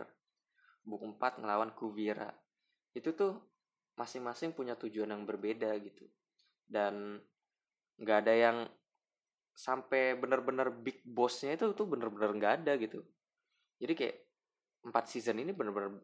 [0.85, 2.29] Book 4 ngelawan Kuvira.
[2.93, 3.41] Itu tuh
[3.97, 6.05] masing-masing punya tujuan yang berbeda gitu.
[6.69, 7.17] Dan
[7.97, 8.59] nggak ada yang
[9.57, 13.01] sampai bener-bener big bossnya itu tuh bener-bener nggak ada gitu.
[13.81, 14.17] Jadi kayak
[14.87, 16.01] empat season ini bener-bener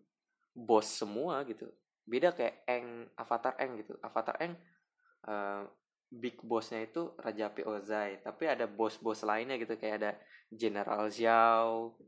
[0.52, 1.68] boss semua gitu.
[2.06, 3.98] Beda kayak Eng Avatar Eng gitu.
[4.00, 4.54] Avatar Eng
[5.26, 5.66] uh,
[6.10, 10.10] big bossnya itu Raja Api Ozai tapi ada bos-bos lainnya gitu kayak ada
[10.46, 11.98] General Zhao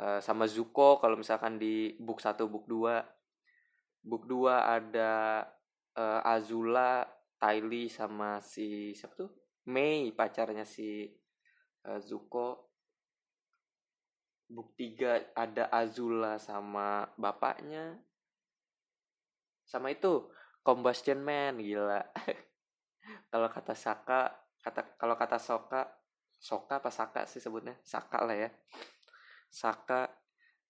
[0.00, 5.44] uh, sama Zuko kalau misalkan di book 1 book 2 book 2 ada
[6.00, 7.04] uh, Azula
[7.36, 9.30] Tylee sama si siapa tuh
[9.68, 11.04] Mei pacarnya si
[11.84, 12.65] uh, Zuko
[14.46, 17.98] book 3 ada Azula sama bapaknya.
[19.66, 20.30] Sama itu
[20.62, 22.02] Combustion Man gila.
[23.30, 24.34] Kalau kata Saka
[24.66, 25.86] kata kalau kata Soka
[26.42, 27.78] Soka apa Saka sih sebutnya?
[27.86, 28.50] Saka lah ya.
[29.46, 30.10] Saka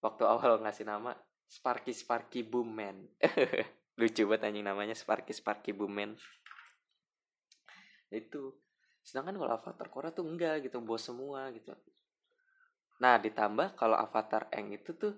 [0.05, 1.17] waktu awal ngasih nama
[1.49, 3.09] Sparky Sparky Boomman
[4.01, 6.13] lucu banget anjing namanya Sparky Sparky Boomman
[8.13, 8.53] itu.
[9.01, 11.73] Sedangkan kalau Avatar Korra tuh enggak gitu bos semua gitu
[12.97, 15.15] nah ditambah kalau Avatar Eng itu tuh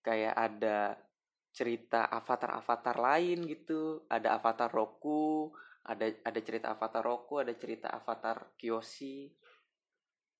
[0.00, 0.96] kayak ada
[1.50, 4.06] cerita avatar-avatar lain gitu.
[4.06, 9.30] Ada Avatar Roku ada ada cerita Avatar Roku ada cerita Avatar Kyoshi.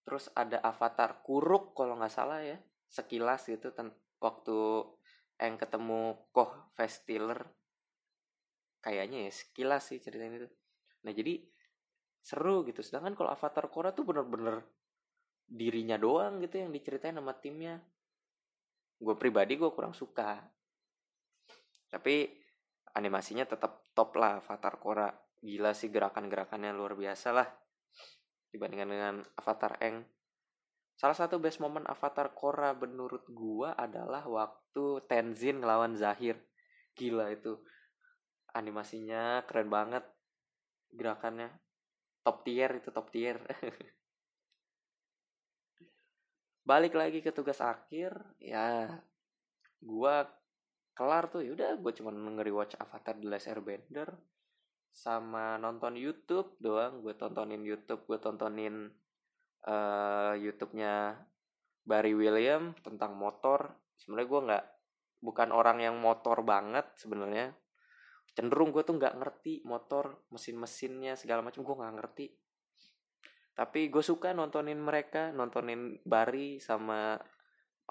[0.06, 2.58] Terus ada Avatar Kuruk kalau nggak salah ya
[2.90, 3.70] sekilas gitu
[4.18, 4.58] waktu
[5.38, 7.38] yang ketemu Koh Festiller
[8.82, 10.48] kayaknya ya sekilas sih ceritanya itu.
[11.06, 11.34] Nah jadi
[12.20, 12.80] seru gitu.
[12.84, 14.60] Sedangkan kalau Avatar Korra tuh bener-bener
[15.50, 17.82] dirinya doang gitu yang diceritain sama timnya.
[19.02, 20.38] Gue pribadi gue kurang suka.
[21.90, 22.30] Tapi
[22.94, 25.10] animasinya tetap top lah Avatar Korra.
[25.42, 27.48] Gila sih gerakan-gerakannya luar biasa lah.
[28.54, 30.06] Dibandingkan dengan Avatar Eng.
[30.94, 36.38] Salah satu best moment Avatar Korra menurut gua adalah waktu Tenzin ngelawan Zahir.
[36.94, 37.58] Gila itu.
[38.54, 40.04] Animasinya keren banget.
[40.94, 41.50] Gerakannya
[42.20, 43.40] top tier itu top tier
[46.64, 49.00] balik lagi ke tugas akhir ya
[49.80, 50.28] gua
[50.92, 54.12] kelar tuh yaudah gue cuma ngeri watch Avatar The Last Airbender
[54.90, 57.00] sama nonton YouTube doang.
[57.00, 58.90] Gue tontonin YouTube gue tontonin
[59.64, 61.16] uh, YouTube-nya
[61.86, 63.70] Barry William tentang motor.
[63.96, 64.64] Sebenarnya gue nggak
[65.24, 67.54] bukan orang yang motor banget sebenarnya.
[68.34, 72.26] Cenderung gue tuh nggak ngerti motor mesin-mesinnya segala macam gue nggak ngerti
[73.60, 77.20] tapi gue suka nontonin mereka nontonin Bari sama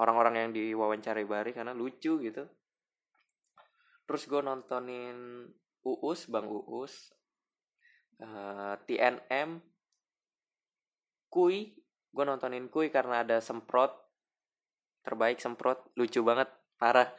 [0.01, 2.41] orang-orang yang diwawancarai Bari karena lucu gitu.
[4.09, 5.45] Terus gue nontonin
[5.85, 7.13] Uus Bang Uus
[8.17, 9.61] uh, eh, TNM
[11.29, 11.77] Kui.
[12.09, 13.93] Gue nontonin Kui karena ada semprot
[15.05, 16.49] terbaik semprot lucu banget
[16.81, 17.13] parah.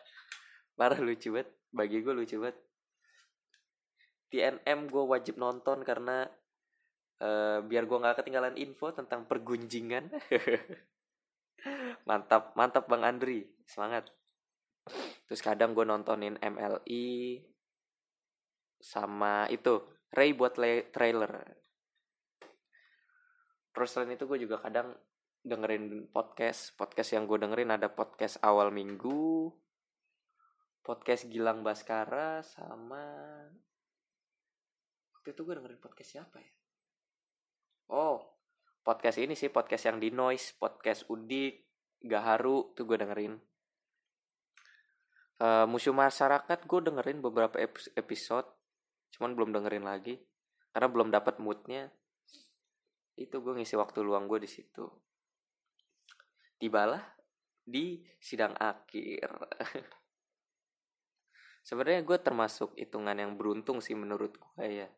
[0.74, 2.58] Parah lucu banget bagi gue lucu banget.
[4.34, 6.26] TNM gue wajib nonton karena
[7.20, 10.10] uh, biar gue nggak ketinggalan info tentang pergunjingan.
[12.08, 13.44] Mantap mantap bang Andri.
[13.68, 14.08] Semangat.
[15.28, 17.38] Terus kadang gue nontonin MLI
[18.80, 20.56] sama itu Ray buat
[20.90, 21.32] trailer.
[23.70, 24.96] Terus selain itu gue juga kadang
[25.44, 26.74] dengerin podcast.
[26.74, 29.52] Podcast yang gue dengerin ada podcast awal minggu
[30.80, 33.04] podcast Gilang Baskara sama
[35.12, 36.59] waktu itu gue dengerin podcast siapa ya
[37.90, 38.22] oh
[38.86, 41.66] podcast ini sih podcast yang di noise podcast udik
[42.00, 43.34] gaharu tuh gue dengerin.
[45.40, 47.56] Uh, musuh masyarakat gue dengerin beberapa
[47.96, 48.44] episode
[49.16, 50.20] cuman belum dengerin lagi
[50.72, 51.92] karena belum dapat moodnya.
[53.18, 54.86] Itu gue ngisi waktu luang gue di situ.
[56.56, 57.02] Tibalah
[57.60, 59.28] di sidang akhir.
[61.68, 64.88] Sebenarnya gue termasuk hitungan yang beruntung sih menurut gue ya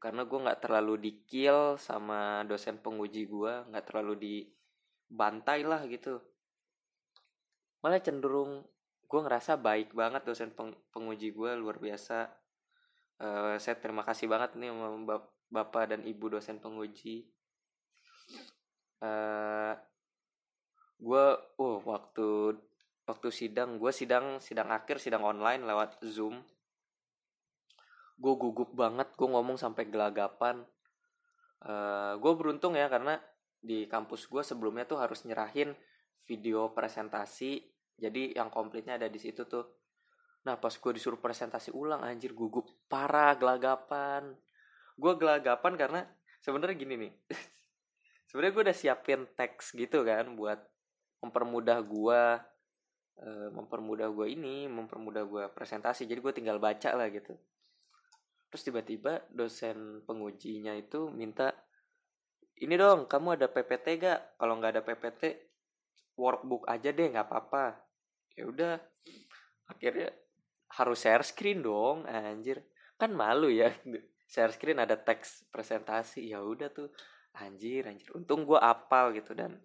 [0.00, 6.16] karena gue nggak terlalu dikil sama dosen penguji gue nggak terlalu dibantai lah gitu.
[7.84, 8.64] Malah cenderung
[9.04, 12.32] gue ngerasa baik banget dosen peng penguji gue luar biasa.
[13.20, 15.20] Uh, saya terima kasih banget nih sama
[15.52, 17.28] bapak dan ibu dosen penguji.
[19.04, 19.74] Uh, eh,
[20.96, 21.24] gue
[21.60, 22.56] uh waktu
[23.04, 26.40] waktu sidang gue sidang sidang akhir sidang online lewat zoom
[28.20, 30.60] gue gugup banget gue ngomong sampai gelagapan.
[31.64, 33.16] Uh, eh, gue beruntung ya karena
[33.60, 35.72] di kampus gue sebelumnya tuh harus nyerahin
[36.28, 37.64] video presentasi.
[37.96, 39.64] Jadi yang komplitnya ada di situ tuh.
[40.44, 44.36] Nah pas gue disuruh presentasi ulang anjir gugup parah gelagapan.
[45.00, 46.00] Gue gelagapan karena
[46.44, 47.12] sebenarnya gini nih.
[48.28, 50.62] Sebenarnya gue udah siapin teks gitu kan buat
[51.18, 52.22] mempermudah gue
[53.26, 56.06] uh, mempermudah gue ini mempermudah gue presentasi.
[56.06, 57.34] Jadi gue tinggal baca lah gitu
[58.50, 61.54] terus tiba-tiba dosen pengujinya itu minta
[62.60, 64.36] ini dong kamu ada PPT gak?
[64.36, 65.22] Kalau nggak ada PPT
[66.20, 67.72] workbook aja deh nggak apa-apa.
[68.36, 68.74] Ya udah
[69.64, 70.12] akhirnya
[70.76, 72.60] harus share screen dong anjir.
[73.00, 73.72] Kan malu ya
[74.32, 76.28] share screen ada teks presentasi.
[76.28, 76.92] Ya udah tuh
[77.40, 78.12] anjir anjir.
[78.12, 79.56] Untung gue apal gitu dan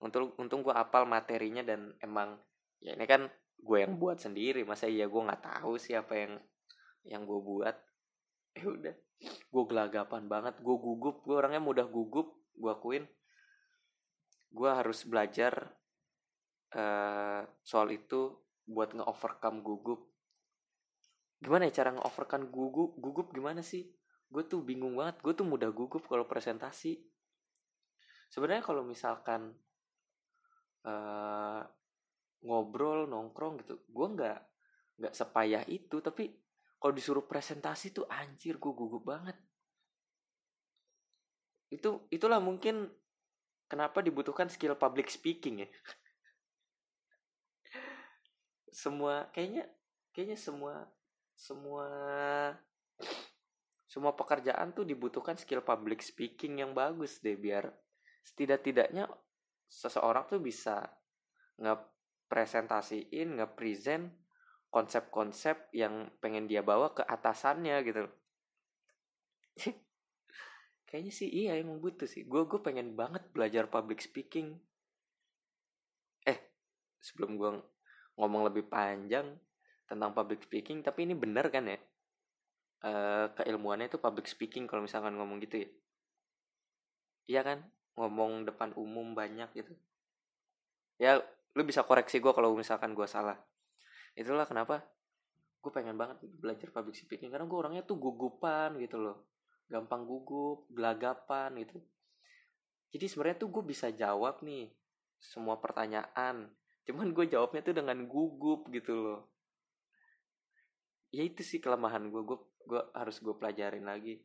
[0.00, 2.40] untung untung gue apal materinya dan emang
[2.80, 3.28] ya ini kan
[3.60, 4.64] gue yang buat sendiri.
[4.64, 6.40] Masa iya gue nggak tahu siapa yang
[7.04, 7.89] yang gue buat
[8.56, 8.94] ya udah.
[9.52, 13.04] Gue gelagapan banget gue gugup gue orangnya mudah gugup gue akuin.
[14.50, 15.74] Gue harus belajar
[16.74, 20.00] uh, soal itu buat nge-overcome gugup.
[21.40, 23.90] Gimana ya cara nge-overcome gugup gugup gimana sih?
[24.30, 27.02] Gue tuh bingung banget gue tuh mudah gugup kalau presentasi.
[28.30, 29.58] Sebenarnya kalau misalkan
[30.86, 31.62] uh,
[32.40, 34.38] ngobrol nongkrong gitu gue nggak
[35.00, 36.32] nggak sepayah itu tapi
[36.80, 39.36] kalau disuruh presentasi tuh anjir gue gugup banget.
[41.68, 42.88] Itu itulah mungkin
[43.68, 45.68] kenapa dibutuhkan skill public speaking ya.
[48.82, 49.68] Semua kayaknya
[50.10, 50.88] kayaknya semua
[51.36, 51.86] semua
[53.90, 57.66] semua pekerjaan tuh dibutuhkan skill public speaking yang bagus deh biar
[58.22, 59.10] setidak-tidaknya
[59.66, 60.86] seseorang tuh bisa
[61.58, 64.10] ngepresentasiin, ngepresent
[64.70, 68.06] konsep-konsep yang pengen dia bawa ke atasannya gitu.
[70.88, 72.26] Kayaknya sih iya emang butuh sih.
[72.26, 74.58] Gue gue pengen banget belajar public speaking.
[76.26, 76.38] Eh,
[77.02, 77.50] sebelum gue
[78.14, 79.26] ngomong lebih panjang
[79.90, 81.78] tentang public speaking, tapi ini bener kan ya?
[82.80, 82.90] E,
[83.34, 85.70] keilmuannya itu public speaking kalau misalkan ngomong gitu ya.
[87.26, 87.58] Iya kan?
[87.98, 89.74] Ngomong depan umum banyak gitu.
[90.98, 91.18] Ya,
[91.58, 93.34] lu bisa koreksi gue kalau misalkan gue salah
[94.20, 94.84] itulah kenapa
[95.60, 97.32] gue pengen banget belajar public speaking.
[97.32, 99.28] Karena gue orangnya tuh gugupan gitu loh.
[99.68, 101.80] Gampang gugup gelagapan gitu.
[102.90, 104.68] Jadi sebenarnya tuh gue bisa jawab nih
[105.20, 106.50] semua pertanyaan.
[106.84, 109.20] Cuman gue jawabnya tuh dengan gugup gitu loh.
[111.14, 114.18] Ya itu sih kelemahan gue gue gue harus gue pelajarin lagi.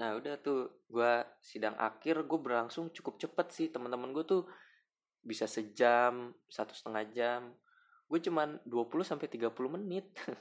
[0.00, 1.12] Nah udah tuh gue
[1.44, 3.66] sidang akhir gue berlangsung cukup cepet sih.
[3.68, 4.42] Teman-teman gue tuh
[5.20, 7.40] bisa sejam satu setengah jam.
[8.10, 10.10] Gue cuman 20 sampai 30 menit.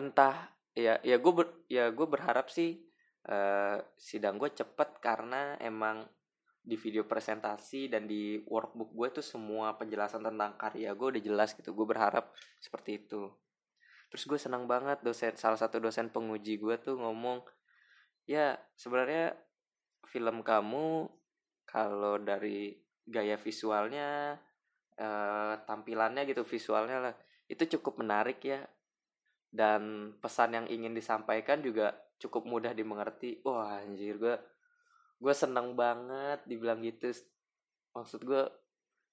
[0.00, 2.78] Entah ya ya gue ber, ya gue berharap sih
[3.26, 6.06] uh, sidang gue cepet karena emang
[6.60, 11.58] di video presentasi dan di workbook gue tuh semua penjelasan tentang karya gue udah jelas
[11.58, 11.74] gitu.
[11.74, 12.30] Gue berharap
[12.62, 13.26] seperti itu.
[14.10, 17.42] Terus gue senang banget dosen salah satu dosen penguji gue tuh ngomong
[18.26, 19.34] ya sebenarnya
[20.06, 21.06] film kamu
[21.70, 22.74] kalau dari
[23.06, 24.34] gaya visualnya
[24.98, 27.14] eh, tampilannya gitu visualnya lah
[27.50, 28.62] itu cukup menarik ya.
[29.50, 31.90] Dan pesan yang ingin disampaikan juga
[32.22, 33.42] cukup mudah dimengerti.
[33.42, 34.34] Wah anjir gue
[35.20, 37.10] gue seneng banget dibilang gitu.
[37.94, 38.46] Maksud gue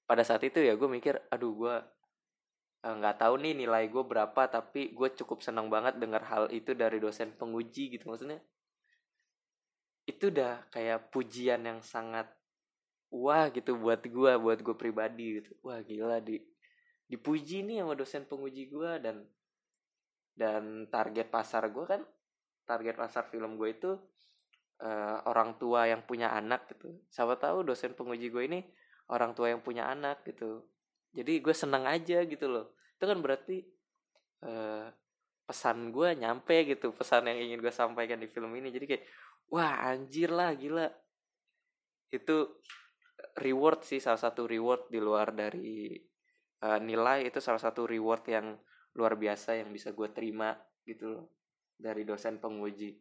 [0.06, 1.76] pada saat itu ya gue mikir aduh gue
[2.86, 6.78] eh, nggak tahu nih nilai gue berapa tapi gue cukup seneng banget dengar hal itu
[6.78, 8.38] dari dosen penguji gitu maksudnya.
[10.06, 12.30] Itu udah kayak pujian yang sangat
[13.12, 15.52] wah gitu buat gue buat gue pribadi gitu.
[15.64, 16.40] Wah gila di
[17.08, 19.24] dipuji nih sama dosen penguji gue dan
[20.36, 22.02] dan target pasar gue kan
[22.68, 23.96] target pasar film gue itu
[24.84, 26.92] uh, orang tua yang punya anak gitu.
[27.08, 28.60] Siapa tahu dosen penguji gue ini
[29.08, 30.68] orang tua yang punya anak gitu.
[31.16, 32.76] Jadi gue seneng aja gitu loh.
[33.00, 33.64] Itu kan berarti
[34.44, 34.92] uh,
[35.48, 38.70] pesan gue nyampe gitu pesan yang ingin gue sampaikan di film ini.
[38.70, 39.04] Jadi kayak
[39.48, 40.92] wah anjir lah gila.
[42.12, 42.60] Itu
[43.38, 45.94] reward sih salah satu reward di luar dari
[46.66, 48.58] uh, nilai itu salah satu reward yang
[48.98, 51.26] luar biasa yang bisa gue terima gitu loh
[51.78, 52.98] dari dosen penguji.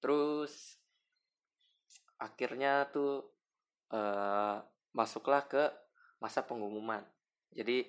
[0.00, 0.80] Terus
[2.16, 3.28] akhirnya tuh
[3.92, 4.56] uh,
[4.96, 5.68] masuklah ke
[6.20, 7.04] masa pengumuman.
[7.52, 7.84] Jadi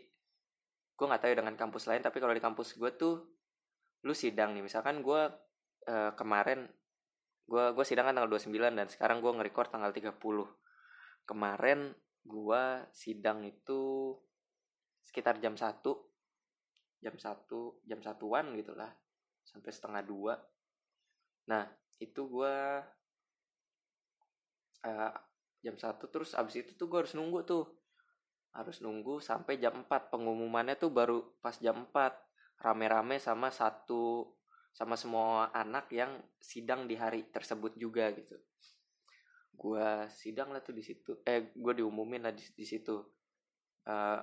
[0.92, 3.16] gue nggak tahu ya dengan kampus lain tapi kalau di kampus gue tuh
[4.04, 4.68] lu sidang nih.
[4.68, 5.22] Misalkan gue
[5.88, 6.68] uh, kemarin
[7.48, 10.18] gue gue sidang kan tanggal 29 dan sekarang gue nge-record tanggal 30
[11.26, 12.64] kemarin gue
[12.94, 14.14] sidang itu
[15.02, 15.82] sekitar jam 1
[17.02, 18.94] jam 1 jam satuan gitulah.
[19.42, 20.38] Sampai setengah dua.
[21.50, 21.66] Nah
[21.98, 22.56] itu gue
[24.86, 25.14] uh,
[25.66, 27.66] jam 1 terus abis itu tuh gue harus nunggu tuh.
[28.54, 34.38] Harus nunggu sampai jam 4 pengumumannya tuh baru pas jam 4 rame-rame sama satu
[34.72, 38.40] sama semua anak yang sidang di hari tersebut juga gitu.
[39.54, 41.22] Gue sidang lah tuh di situ.
[41.28, 42.98] Eh gue diumumin lah di, di situ.
[43.86, 44.20] Uh,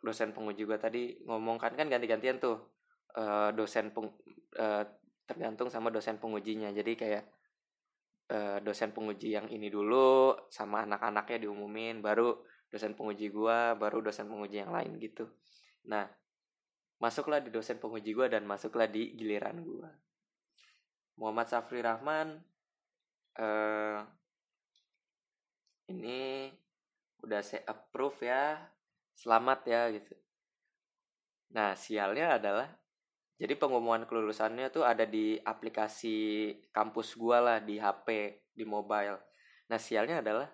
[0.00, 2.72] dosen penguji gue tadi ngomong kan kan ganti-gantian tuh.
[3.10, 4.06] Uh, dosen peng,
[4.58, 4.84] uh,
[5.26, 6.72] tergantung sama dosen pengujinya.
[6.74, 7.24] Jadi kayak
[8.32, 12.38] uh, dosen penguji yang ini dulu sama anak-anaknya diumumin baru
[12.70, 15.26] dosen penguji gue baru dosen penguji yang lain gitu.
[15.90, 16.06] Nah
[17.00, 19.90] masuklah di dosen penguji gue dan masuklah di giliran gue
[21.16, 22.40] Muhammad Safri Rahman
[23.40, 24.00] uh,
[25.90, 26.48] ini
[27.20, 28.56] udah saya approve ya.
[29.12, 30.14] Selamat ya gitu.
[31.52, 32.68] Nah sialnya adalah
[33.36, 39.18] jadi pengumuman kelulusannya tuh ada di aplikasi kampus gue lah di HP di mobile.
[39.68, 40.48] Nah sialnya adalah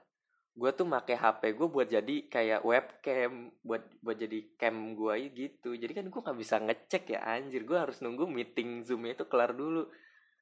[0.57, 5.77] gue tuh make HP gue buat jadi kayak webcam buat buat jadi cam gue gitu.
[5.77, 7.69] Jadi kan gue nggak bisa ngecek ya anjir.
[7.69, 9.85] Gue harus nunggu meeting zoomnya itu kelar dulu.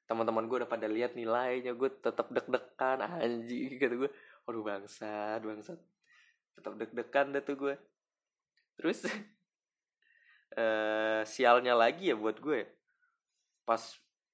[0.07, 4.11] Teman-teman gue udah pada lihat nilainya gue tetap deg-degan anjing gitu gue
[4.47, 5.83] aduh bangsat bangsat.
[6.55, 7.75] Tetap deg-degan deh tuh gue
[8.79, 9.07] terus
[10.61, 12.67] eh sialnya lagi ya buat gue
[13.67, 13.83] pas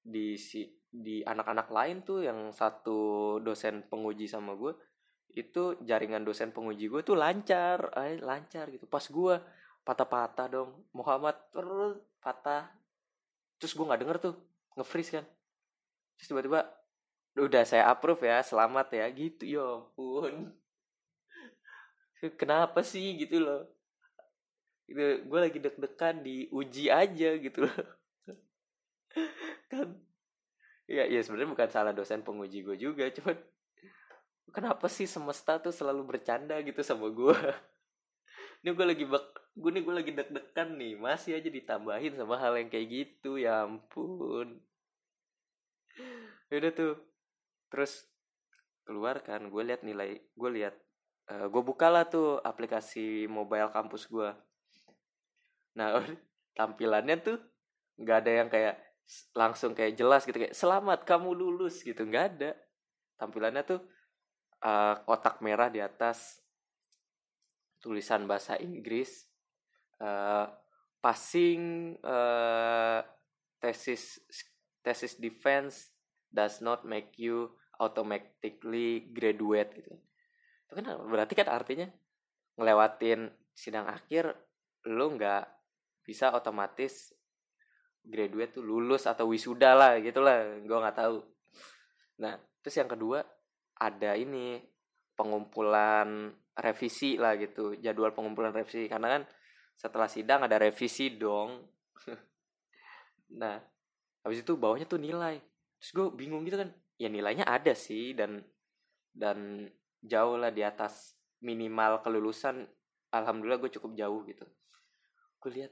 [0.01, 4.75] di si di anak-anak lain tuh yang satu dosen penguji sama gue
[5.35, 8.85] itu jaringan dosen penguji gue tuh lancar ay, lancar gitu.
[8.85, 9.35] Pas gue
[9.81, 12.69] patah-patah dong Muhammad terus patah.
[13.57, 14.35] Terus gue nggak denger tuh
[14.75, 15.25] nge-freeze kan.
[16.19, 16.67] Terus tiba-tiba
[17.39, 19.05] udah saya approve ya selamat ya.
[19.09, 20.51] Gitu ya ampun.
[22.37, 23.17] Kenapa sih?
[23.17, 23.65] Gitu loh.
[24.85, 27.77] Itu gue lagi deg-degan diuji aja gitu loh.
[29.71, 29.95] Kan?
[30.91, 33.39] Ya ya sebenarnya bukan salah dosen penguji gue juga cuman
[34.51, 37.33] kenapa sih semesta tuh selalu bercanda gitu sama gue
[38.61, 40.93] ini gue lagi bak gue nih gue lagi deg-degan nih.
[40.95, 44.63] Masih aja ditambahin sama hal yang kayak gitu ya ampun.
[46.47, 46.95] Udah tuh
[47.71, 48.07] terus
[48.83, 50.75] keluar kan gue lihat nilai gue lihat
[51.31, 54.27] uh, gue bukalah tuh aplikasi mobile kampus gue
[55.71, 56.03] nah
[56.59, 57.37] tampilannya tuh
[57.95, 58.75] nggak ada yang kayak
[59.35, 62.07] langsung kayak jelas gitu kayak selamat kamu lulus gitu.
[62.07, 62.51] Nggak ada.
[63.19, 63.79] Tampilannya tuh
[64.61, 66.41] uh, kotak merah di atas
[67.81, 69.25] tulisan bahasa Inggris
[70.01, 70.45] uh,
[71.01, 73.01] passing uh,
[73.57, 74.21] tesis
[74.85, 75.93] tesis defense
[76.29, 77.49] does not make you
[77.81, 79.93] automatically graduate gitu.
[80.69, 81.89] Itu kan berarti kan artinya
[82.55, 84.29] ngelewatin sidang akhir
[84.85, 85.45] lu nggak
[86.05, 87.13] bisa otomatis
[88.01, 90.61] graduate tuh lulus atau wisuda lah gitulah.
[90.61, 91.17] Gue nggak tahu.
[92.21, 93.25] Nah terus yang kedua
[93.81, 94.61] ada ini
[95.17, 98.85] pengumpulan revisi lah gitu jadwal pengumpulan revisi.
[98.85, 99.23] Karena kan
[99.73, 101.65] setelah sidang ada revisi dong.
[103.31, 103.55] Nah
[104.27, 105.39] habis itu bawahnya tuh nilai.
[105.79, 106.67] Terus gue bingung gitu kan.
[106.99, 108.43] Ya nilainya ada sih dan
[109.15, 109.71] dan
[110.03, 112.67] jauh lah di atas minimal kelulusan.
[113.15, 114.43] Alhamdulillah gue cukup jauh gitu.
[115.39, 115.71] Gue lihat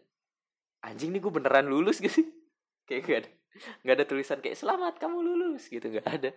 [0.79, 2.23] anjing nih gue beneran lulus gak sih?
[2.87, 3.31] Kayak gak ada
[3.83, 6.31] nggak ada tulisan kayak selamat kamu lulus gitu nggak ada.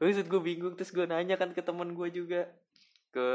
[0.00, 2.48] Maksud gue bingung terus gue nanya kan ke teman gue juga
[3.12, 3.26] ke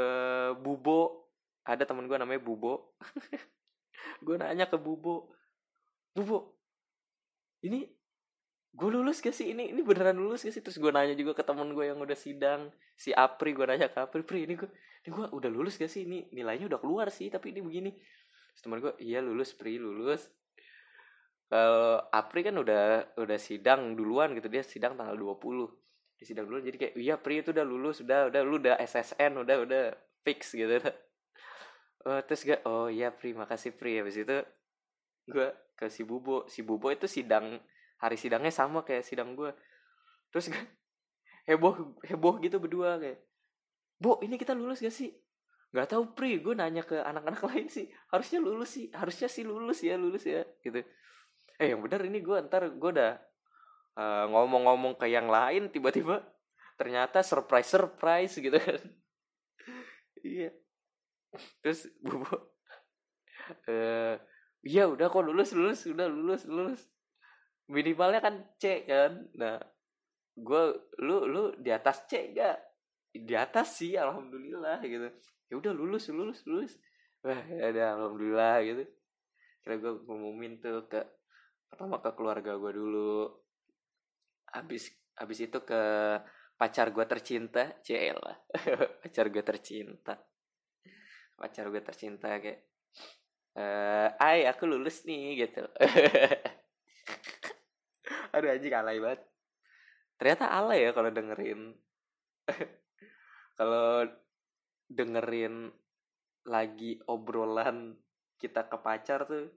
[0.58, 1.30] Bubo.
[1.66, 2.94] Ada teman gue namanya Bubo.
[4.24, 5.34] Gue nanya ke Bubo
[6.16, 6.56] Bubo
[7.60, 7.84] ini
[8.76, 9.52] gue lulus gak sih?
[9.52, 10.62] Ini ini beneran lulus gak sih?
[10.64, 14.00] Terus gue nanya juga ke temen gue yang udah sidang si Apri gue nanya ke
[14.00, 14.68] Apri Pri ini gue
[15.04, 16.08] ini gue udah lulus gak sih?
[16.08, 17.90] Ini nilainya udah keluar sih tapi ini begini.
[17.92, 20.28] Terus temen gue iya lulus Pri lulus
[21.46, 25.70] kalau Apri kan udah udah sidang duluan gitu dia sidang tanggal 20
[26.18, 29.46] di sidang duluan jadi kayak iya Pri itu udah lulus udah udah lu udah SSN
[29.46, 29.82] udah udah
[30.26, 30.82] fix gitu.
[32.02, 34.02] Oh, terus gue oh iya Pri makasih Pri.
[34.02, 34.36] Habis itu
[35.30, 36.50] gue ke si Bubo.
[36.50, 37.62] Si Bubo itu sidang
[38.02, 39.54] hari sidangnya sama kayak sidang gue
[40.34, 40.58] terus gue
[41.48, 43.22] heboh heboh gitu berdua kayak
[43.96, 45.14] bu ini kita lulus gak sih?
[45.70, 47.86] Nggak tahu pri gue nanya ke anak-anak lain sih.
[48.10, 50.82] Harusnya lulus sih harusnya sih lulus ya lulus ya gitu
[51.62, 53.16] eh yang benar ini gue ntar gue udah
[53.96, 56.20] uh, ngomong-ngomong ke yang lain tiba-tiba
[56.76, 58.80] ternyata surprise surprise gitu kan.
[60.26, 60.50] Iya.
[61.62, 62.34] Terus bu uh,
[64.66, 66.82] iya udah kok lulus lulus udah lulus lulus.
[67.70, 69.22] Minimalnya kan C kan.
[69.38, 69.62] Nah
[70.34, 70.62] gue
[70.98, 72.58] lu lu di atas C gak
[73.14, 75.14] di atas sih alhamdulillah gitu.
[75.46, 76.74] Ya udah lulus lulus lulus.
[77.22, 78.82] Wah ya alhamdulillah gitu.
[79.62, 81.06] Kira gue ngumumin tuh ke
[81.66, 83.30] pertama ke keluarga gue dulu.
[84.52, 85.82] Habis habis itu ke
[86.56, 88.36] pacar gue tercinta cel lah
[89.04, 90.16] pacar gue tercinta.
[91.36, 92.60] Pacar gue tercinta kayak
[93.56, 95.64] eh ay aku lulus nih gitu.
[98.36, 99.20] Aduh anjing alay banget.
[100.16, 101.60] Ternyata alay ya kalau dengerin.
[103.56, 104.04] Kalau
[104.84, 105.72] dengerin
[106.44, 107.96] lagi obrolan
[108.36, 109.48] kita ke pacar tuh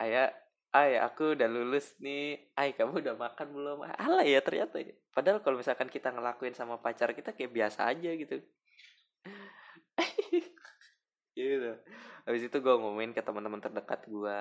[0.00, 0.32] ayah
[0.76, 2.52] ay aku udah lulus nih.
[2.52, 3.78] Ay kamu udah makan belum?
[3.96, 4.92] Alay ya ternyata ya.
[5.16, 8.36] padahal kalau misalkan kita ngelakuin sama pacar kita kayak biasa aja gitu.
[11.36, 11.68] Gitu.
[12.24, 14.38] Habis itu gue ngomongin ke teman-teman terdekat gue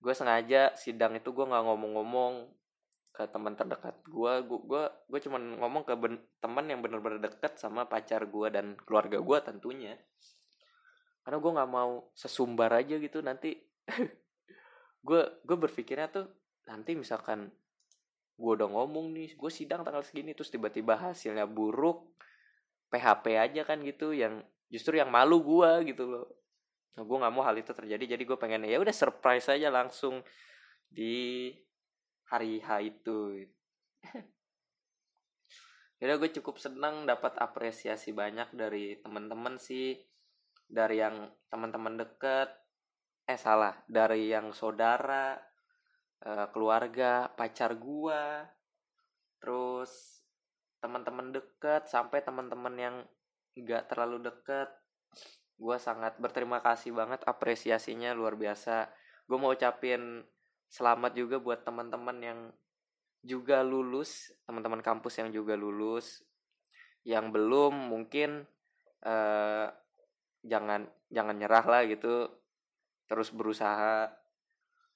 [0.00, 2.46] gue sengaja sidang itu gue nggak ngomong-ngomong
[3.16, 7.56] ke teman terdekat gue gue gue gue cuman ngomong ke ben, teman yang bener-bener deket
[7.56, 9.96] sama pacar gue dan keluarga gue tentunya.
[11.24, 13.56] Karena gue nggak mau sesumbar aja gitu nanti
[15.06, 16.26] gue gue berpikirnya tuh
[16.66, 17.50] nanti misalkan
[18.36, 22.12] gue udah ngomong nih gue sidang tanggal segini terus tiba-tiba hasilnya buruk
[22.92, 26.26] PHP aja kan gitu yang justru yang malu gue gitu loh.
[26.96, 30.24] Nah, gue nggak mau hal itu terjadi jadi gue pengen ya udah surprise aja langsung
[30.88, 31.52] di
[32.26, 33.46] hari H itu.
[35.96, 39.96] Jadi gue cukup senang dapat apresiasi banyak dari teman-teman sih
[40.68, 42.52] dari yang teman-teman deket
[43.26, 43.74] eh salah.
[43.90, 45.34] Dari yang saudara
[46.22, 48.46] eh, keluarga pacar gua
[49.42, 50.22] terus
[50.80, 52.96] teman-teman deket sampai teman-teman yang
[53.58, 54.70] nggak terlalu deket.
[55.56, 58.92] Gue sangat berterima kasih banget apresiasinya luar biasa.
[59.24, 60.22] Gue mau ucapin
[60.68, 62.40] selamat juga buat teman-teman yang
[63.24, 66.22] juga lulus teman-teman kampus yang juga lulus.
[67.02, 68.44] Yang belum mungkin
[69.02, 69.66] uh,
[70.44, 72.28] jangan jangan nyerah lah gitu
[73.06, 74.10] terus berusaha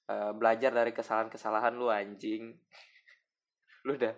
[0.07, 2.55] uh, belajar dari kesalahan-kesalahan lu anjing.
[3.87, 4.13] Lu udah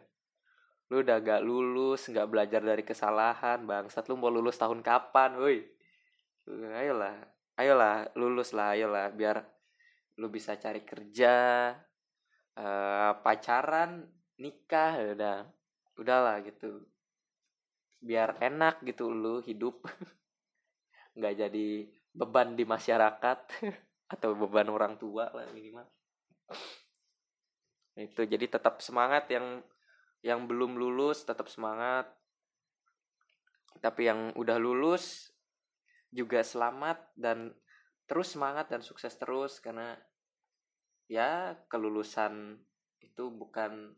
[0.91, 4.05] lu udah gak lulus nggak belajar dari kesalahan bangsat.
[4.11, 5.63] Lu mau lulus tahun kapan woi?
[6.45, 7.17] Ayolah
[7.57, 9.41] ayolah lulus lah ayolah biar
[10.17, 11.69] lu bisa cari kerja
[12.57, 14.05] uh, pacaran
[14.37, 15.37] nikah ya udah
[15.97, 16.85] udahlah gitu.
[18.03, 19.81] Biar enak gitu lu hidup.
[21.17, 21.69] Nggak jadi
[22.13, 23.39] beban di masyarakat
[24.13, 25.89] atau beban orang tua lah minimal.
[27.97, 29.61] Itu jadi tetap semangat yang
[30.23, 32.07] yang belum lulus tetap semangat.
[33.81, 35.33] Tapi yang udah lulus
[36.13, 37.51] juga selamat dan
[38.05, 39.97] terus semangat dan sukses terus karena
[41.09, 42.61] ya kelulusan
[43.01, 43.97] itu bukan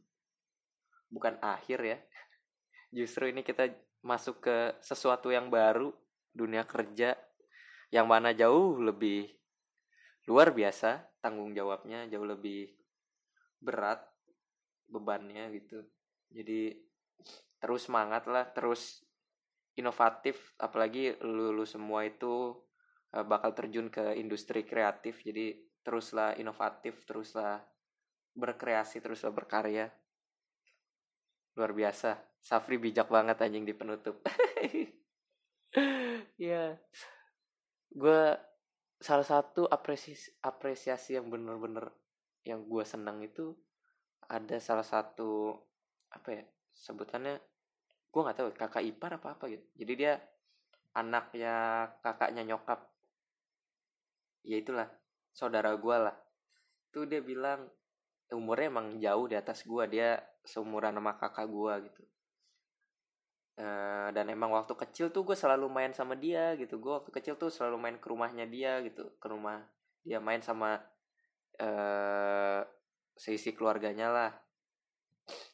[1.12, 2.00] bukan akhir ya.
[2.98, 3.70] Justru ini kita
[4.02, 5.92] masuk ke sesuatu yang baru
[6.32, 7.18] dunia kerja
[7.96, 9.32] yang mana jauh lebih
[10.28, 12.76] luar biasa tanggung jawabnya jauh lebih
[13.64, 14.04] berat
[14.92, 15.80] bebannya gitu.
[16.28, 16.76] Jadi
[17.56, 19.00] terus semangat lah terus
[19.80, 22.52] inovatif apalagi lulu semua itu
[23.16, 25.24] uh, bakal terjun ke industri kreatif.
[25.24, 27.64] Jadi teruslah inovatif teruslah
[28.36, 29.88] berkreasi teruslah berkarya.
[31.56, 32.20] Luar biasa.
[32.44, 34.20] Safri bijak banget anjing di penutup.
[36.36, 36.76] Ya
[37.92, 38.22] gue
[39.00, 41.92] salah satu apresiasi apresiasi yang bener-bener
[42.48, 43.54] yang gue senang itu
[44.26, 45.54] ada salah satu
[46.10, 47.38] apa ya sebutannya
[48.10, 49.66] gue nggak tahu kakak ipar apa apa gitu.
[49.76, 50.14] Jadi dia
[50.96, 51.54] anaknya
[52.00, 52.88] kakaknya nyokap.
[54.48, 54.88] Ya itulah
[55.36, 56.16] saudara gue lah.
[56.96, 57.68] Tuh dia bilang
[58.32, 60.18] umurnya emang jauh di atas gue dia
[60.48, 62.02] seumuran sama kakak gue gitu
[63.60, 66.80] uh, dan emang waktu kecil tuh gue selalu main sama dia gitu.
[66.80, 69.16] Gue waktu kecil tuh selalu main ke rumahnya dia gitu.
[69.20, 69.64] Ke rumah
[70.06, 70.80] dia main sama
[71.60, 72.62] uh,
[73.16, 74.32] seisi keluarganya lah.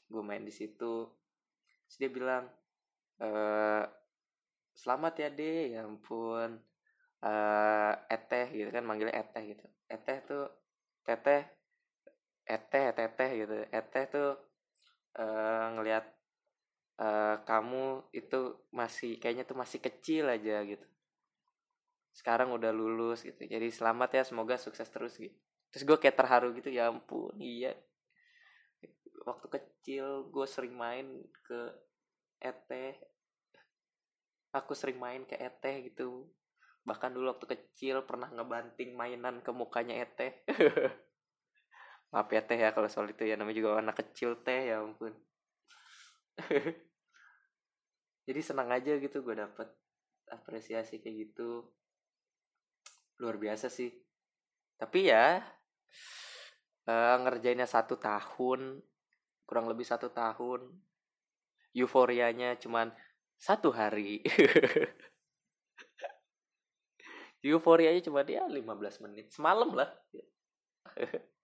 [0.10, 1.08] Gue main di situ.
[1.88, 2.48] Terus dia bilang
[3.20, 3.30] e,
[4.76, 6.60] selamat ya deh ya ampun.
[8.12, 9.64] Eteh gitu kan manggilnya eteh gitu.
[9.88, 10.48] Eteh tuh
[11.08, 11.48] teteh
[12.44, 13.56] eteh teteh gitu.
[13.72, 14.36] Eteh tuh
[15.20, 16.08] uh, ngelihat
[17.00, 20.88] uh, kamu itu masih kayaknya tuh masih kecil aja gitu.
[22.12, 23.40] Sekarang udah lulus gitu.
[23.48, 25.36] Jadi selamat ya semoga sukses terus gitu.
[25.72, 27.72] Terus gue kayak terharu gitu ya ampun iya.
[29.24, 31.08] Waktu kecil gue sering main
[31.48, 31.72] ke
[32.42, 32.98] eteh
[34.52, 36.28] aku sering main ke eteh gitu.
[36.84, 40.44] Bahkan dulu waktu kecil pernah ngebanting mainan ke mukanya eteh
[42.12, 43.40] maaf ya teh ya kalau soal itu ya.
[43.40, 45.16] Namanya juga anak kecil teh ya ampun
[48.28, 49.68] jadi senang aja gitu gue dapet
[50.32, 51.68] apresiasi kayak gitu.
[53.20, 53.92] Luar biasa sih.
[54.80, 55.44] Tapi ya
[56.88, 58.82] uh, ngerjainnya satu tahun
[59.46, 60.64] kurang lebih satu tahun
[61.76, 62.92] euforianya cuman
[63.36, 64.24] satu hari.
[67.42, 69.90] Euforianya cuma dia 15 menit semalam lah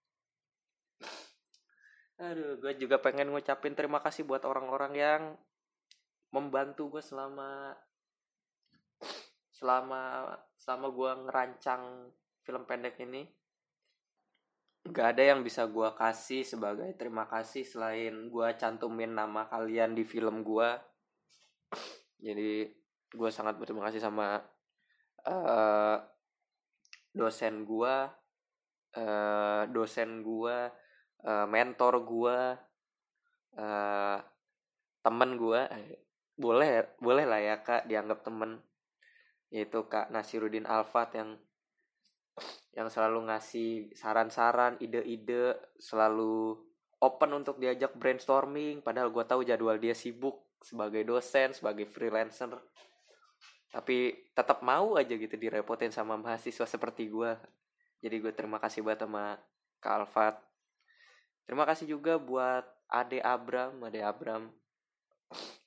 [2.18, 5.22] aduh gue juga pengen ngucapin terima kasih buat orang-orang yang
[6.34, 7.78] membantu gue selama
[9.54, 11.84] selama selama gue ngerancang
[12.42, 13.26] film pendek ini.
[14.88, 20.08] Gak ada yang bisa gue kasih sebagai terima kasih selain gue cantumin nama kalian di
[20.08, 20.70] film gue
[22.18, 22.72] jadi
[23.12, 24.40] gue sangat berterima kasih sama
[25.28, 25.98] uh,
[27.12, 27.96] dosen gue
[28.96, 30.58] uh, dosen gue
[31.24, 32.38] uh, mentor gue
[33.58, 34.18] uh,
[35.02, 36.04] temen gue eh,
[36.38, 38.62] boleh boleh lah ya kak dianggap temen
[39.50, 41.40] yaitu kak Nasiruddin Alfat yang
[42.78, 46.54] yang selalu ngasih saran-saran, ide-ide, selalu
[47.02, 48.86] open untuk diajak brainstorming.
[48.86, 52.54] Padahal gue tahu jadwal dia sibuk sebagai dosen, sebagai freelancer.
[53.74, 57.34] Tapi tetap mau aja gitu direpotin sama mahasiswa seperti gue.
[57.98, 59.42] Jadi gue terima kasih banget sama
[59.82, 60.36] Kak Alfat.
[61.48, 63.80] Terima kasih juga buat Ade Abram.
[63.84, 64.52] Ade Abram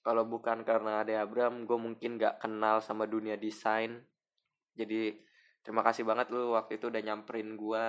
[0.00, 4.00] kalau bukan karena Ade Abram gue mungkin gak kenal sama dunia desain.
[4.72, 5.12] Jadi
[5.60, 7.84] terima kasih banget lu waktu itu udah nyamperin gue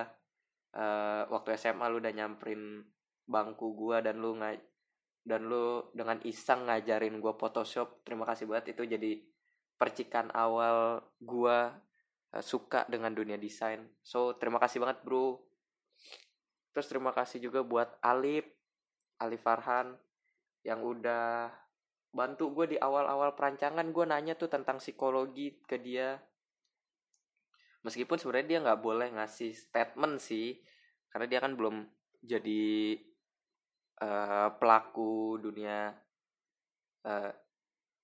[0.76, 2.84] uh, waktu SMA lu udah nyamperin
[3.24, 4.60] bangku gue dan lu nggak
[5.24, 8.04] dan lu dengan iseng ngajarin gue Photoshop.
[8.04, 8.76] Terima kasih banget.
[8.76, 9.24] Itu jadi
[9.80, 11.58] percikan awal gue
[12.36, 13.88] uh, suka dengan dunia desain.
[14.04, 15.40] So terima kasih banget bro
[16.72, 18.48] terus terima kasih juga buat Alip
[19.22, 19.94] Alif Farhan
[20.66, 21.54] yang udah
[22.12, 23.88] bantu gue di awal-awal perancangan.
[23.94, 26.20] Gue nanya tuh tentang psikologi ke dia.
[27.82, 30.62] Meskipun sebenarnya dia nggak boleh ngasih statement sih
[31.10, 31.82] karena dia kan belum
[32.22, 32.94] jadi
[34.06, 35.90] uh, pelaku dunia
[37.10, 37.32] uh,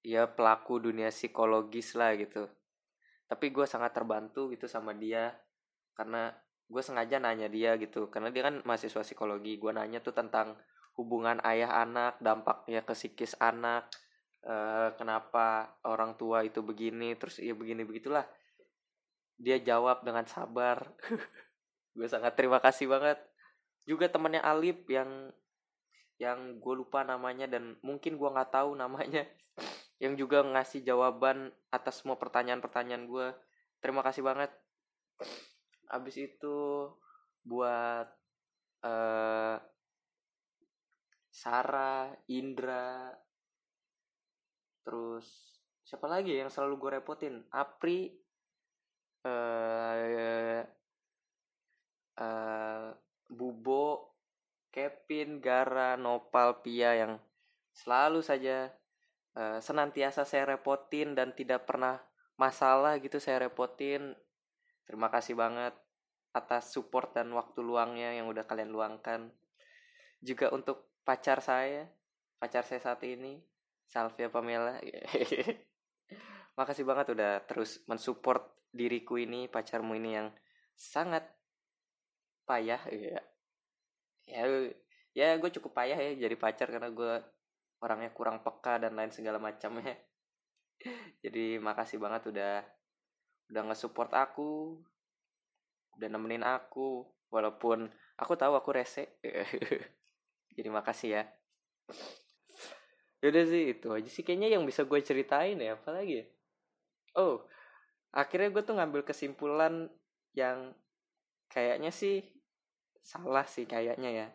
[0.01, 2.49] ya pelaku dunia psikologis lah gitu.
[3.30, 5.30] Tapi gue sangat terbantu gitu sama dia
[5.93, 6.34] karena
[6.68, 8.11] gue sengaja nanya dia gitu.
[8.11, 10.59] Karena dia kan mahasiswa psikologi gue nanya tuh tentang
[10.99, 13.86] hubungan ayah anak dampaknya ke psikis anak
[14.43, 18.28] uh, kenapa orang tua itu begini terus ya begini begitulah.
[19.38, 20.82] Dia jawab dengan sabar.
[21.97, 23.22] Gue sangat terima kasih banget.
[23.86, 25.30] Juga temannya Alip yang
[26.18, 29.22] yang gue lupa namanya dan mungkin gue nggak tahu namanya
[30.03, 33.28] yang juga ngasih jawaban atas semua pertanyaan-pertanyaan gue
[33.82, 34.49] terima kasih banget
[35.92, 36.92] abis itu
[37.44, 38.08] buat
[38.84, 39.56] uh,
[41.32, 43.14] Sarah Indra
[44.84, 45.28] terus
[45.84, 48.12] siapa lagi yang selalu gue repotin Apri
[49.24, 50.64] uh,
[52.18, 52.88] uh,
[53.28, 54.18] Bubo
[54.78, 57.18] Kevin, Gara, Nopal, Pia yang
[57.74, 58.70] selalu saja
[59.34, 61.98] uh, senantiasa saya repotin dan tidak pernah
[62.38, 64.14] masalah gitu saya repotin.
[64.88, 65.76] Terima kasih banget
[66.32, 69.30] atas support dan waktu luangnya yang udah kalian luangkan.
[70.24, 71.86] Juga untuk pacar saya,
[72.40, 73.38] pacar saya saat ini,
[73.86, 74.80] Salvia Pamela.
[76.58, 80.28] Makasih banget udah terus mensupport diriku ini, pacarmu ini yang
[80.74, 81.26] sangat
[82.48, 83.20] payah ya
[84.24, 84.44] ya
[85.12, 87.14] ya gue cukup payah ya jadi pacar karena gue
[87.84, 89.98] orangnya kurang peka dan lain segala macamnya
[91.24, 92.64] jadi makasih banget udah
[93.48, 94.80] udah nge-support aku
[95.98, 97.89] udah nemenin aku walaupun
[98.20, 99.18] aku tahu aku rese.
[100.56, 101.24] Jadi makasih ya.
[103.26, 106.26] Yaudah sih itu aja sih kayaknya yang bisa gue ceritain ya apalagi ya?
[107.18, 107.41] Oh
[108.14, 109.89] akhirnya gue tuh ngambil kesimpulan
[110.34, 110.74] yang
[111.50, 112.22] kayaknya sih
[113.02, 114.28] salah sih kayaknya ya.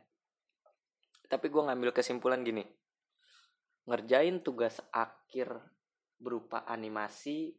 [1.31, 2.67] Tapi gue ngambil kesimpulan gini.
[3.87, 5.59] Ngerjain tugas akhir
[6.19, 7.55] berupa animasi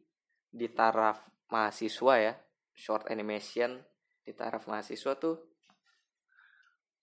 [0.48, 2.32] di taraf mahasiswa ya
[2.74, 3.80] short animation
[4.24, 5.36] di taraf mahasiswa tuh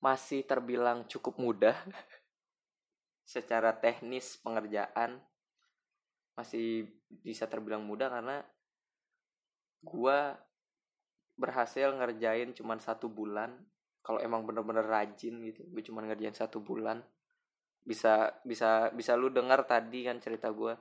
[0.02, 1.78] masih terbilang cukup mudah.
[3.34, 5.22] Secara teknis pengerjaan
[6.36, 6.89] masih
[7.22, 8.42] bisa terbilang mudah karena
[9.86, 10.20] gue
[11.38, 13.54] berhasil ngerjain cuma satu bulan.
[14.02, 17.06] Kalau emang bener-bener rajin gitu gue cuma ngerjain satu bulan
[17.82, 20.74] bisa bisa bisa lu dengar tadi kan cerita gue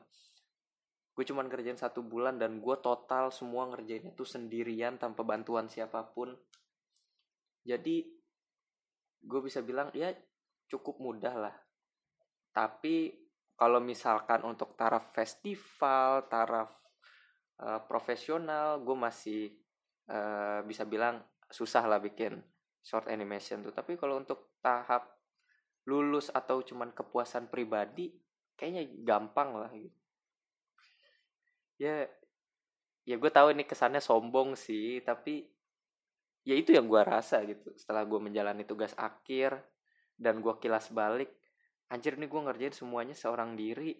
[1.20, 6.00] gue cuma ngerjain satu bulan dan gue total semua ngerjain itu sendirian tanpa bantuan siapa
[6.16, 6.32] pun.
[7.60, 8.08] Jadi
[9.20, 10.08] gue bisa bilang ya
[10.64, 11.52] cukup mudah lah.
[12.56, 13.12] Tapi
[13.52, 16.72] kalau misalkan untuk taraf festival taraf
[17.60, 19.52] uh, profesional gue masih
[20.08, 21.20] uh, bisa bilang
[21.52, 22.40] susah lah bikin
[22.80, 23.76] short animation tuh.
[23.76, 25.20] Tapi kalau untuk tahap
[25.84, 28.08] lulus atau cuman kepuasan pribadi
[28.56, 29.99] kayaknya gampang lah gitu
[31.80, 32.04] ya
[33.08, 35.48] ya gue tahu ini kesannya sombong sih tapi
[36.44, 39.56] ya itu yang gue rasa gitu setelah gue menjalani tugas akhir
[40.20, 41.32] dan gue kilas balik
[41.88, 43.96] anjir nih gue ngerjain semuanya seorang diri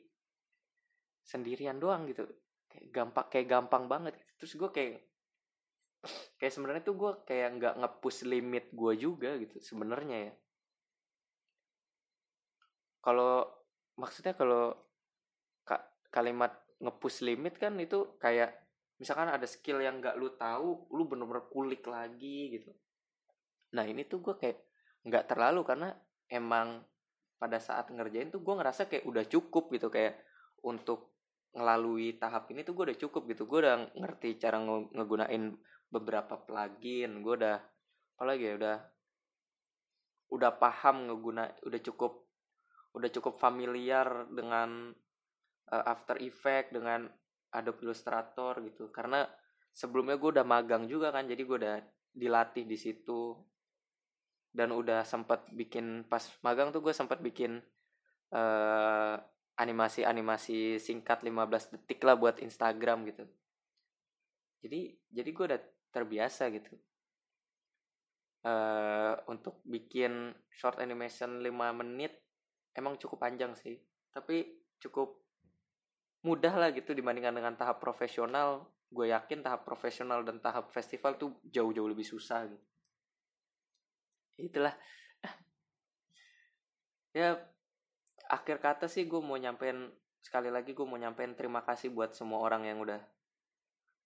[1.24, 2.28] sendirian doang gitu.
[2.70, 5.02] Kayak gampang kayak gampang banget terus gue kayak
[6.38, 10.32] kayak sebenarnya tuh gue kayak nggak ngepush limit gue juga gitu sebenarnya ya.
[13.00, 13.48] Kalau
[13.96, 14.76] maksudnya kalau
[15.64, 15.80] ka,
[16.12, 18.56] kalimat ngepush limit kan itu kayak
[18.96, 22.72] misalkan ada skill yang nggak lu tahu lu bener-bener kulik lagi gitu.
[23.76, 24.58] Nah ini tuh gue kayak
[25.04, 25.88] nggak terlalu karena
[26.28, 26.84] emang
[27.40, 29.88] pada saat ngerjain tuh gue ngerasa kayak udah cukup gitu.
[29.88, 30.20] Kayak
[30.64, 31.16] untuk
[31.56, 33.48] ngelalui tahap ini tuh gue udah cukup gitu.
[33.48, 34.60] Gue udah ngerti cara
[34.92, 35.56] ngegunain
[35.88, 37.24] beberapa plugin.
[37.24, 37.56] Gue udah
[38.20, 38.76] apalagi ya udah
[40.30, 42.22] udah paham ngeguna udah cukup
[42.94, 44.94] udah cukup familiar dengan
[45.70, 47.06] uh, After Effect dengan
[47.54, 48.90] Adobe Illustrator gitu.
[48.90, 49.26] Karena
[49.70, 51.76] sebelumnya gue udah magang juga kan jadi gue udah
[52.14, 53.38] dilatih di situ.
[54.50, 57.62] Dan udah sempat bikin pas magang tuh gue sempat bikin
[58.34, 59.14] uh,
[59.60, 63.24] animasi-animasi singkat 15 detik lah buat Instagram gitu.
[64.64, 65.60] Jadi jadi gue udah
[65.94, 66.74] terbiasa gitu.
[68.40, 72.24] Uh, untuk bikin short animation 5 menit
[72.74, 73.76] emang cukup panjang sih.
[74.10, 75.29] Tapi cukup
[76.20, 78.68] mudah lah gitu dibandingkan dengan tahap profesional.
[78.90, 82.66] Gue yakin tahap profesional dan tahap festival tuh jauh-jauh lebih susah gitu.
[84.40, 84.74] Itulah.
[87.10, 87.34] Ya
[88.30, 89.90] akhir kata sih gue mau nyampein
[90.22, 93.02] sekali lagi gue mau nyampein terima kasih buat semua orang yang udah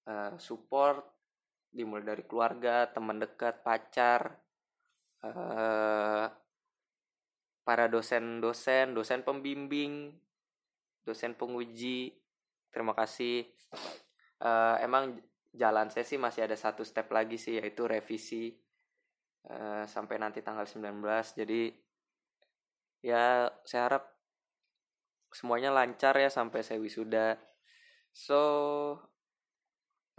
[0.08, 1.04] uh, support
[1.68, 4.40] dimulai dari keluarga teman dekat pacar
[5.20, 6.26] uh,
[7.60, 10.16] para dosen-dosen dosen pembimbing
[11.04, 12.16] dosen penguji.
[12.72, 13.46] Terima kasih.
[14.42, 15.14] Uh, emang
[15.54, 18.50] jalan saya sih masih ada satu step lagi sih yaitu revisi
[19.46, 20.98] uh, sampai nanti tanggal 19
[21.38, 21.70] jadi
[23.06, 24.04] ya saya harap
[25.30, 27.38] semuanya lancar ya sampai saya wisuda.
[28.14, 28.40] So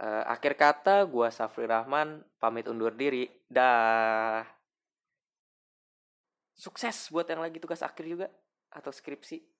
[0.00, 3.28] uh, akhir kata gua Safri Rahman pamit undur diri.
[3.48, 4.44] Dah.
[6.56, 8.28] Sukses buat yang lagi tugas akhir juga
[8.72, 9.55] atau skripsi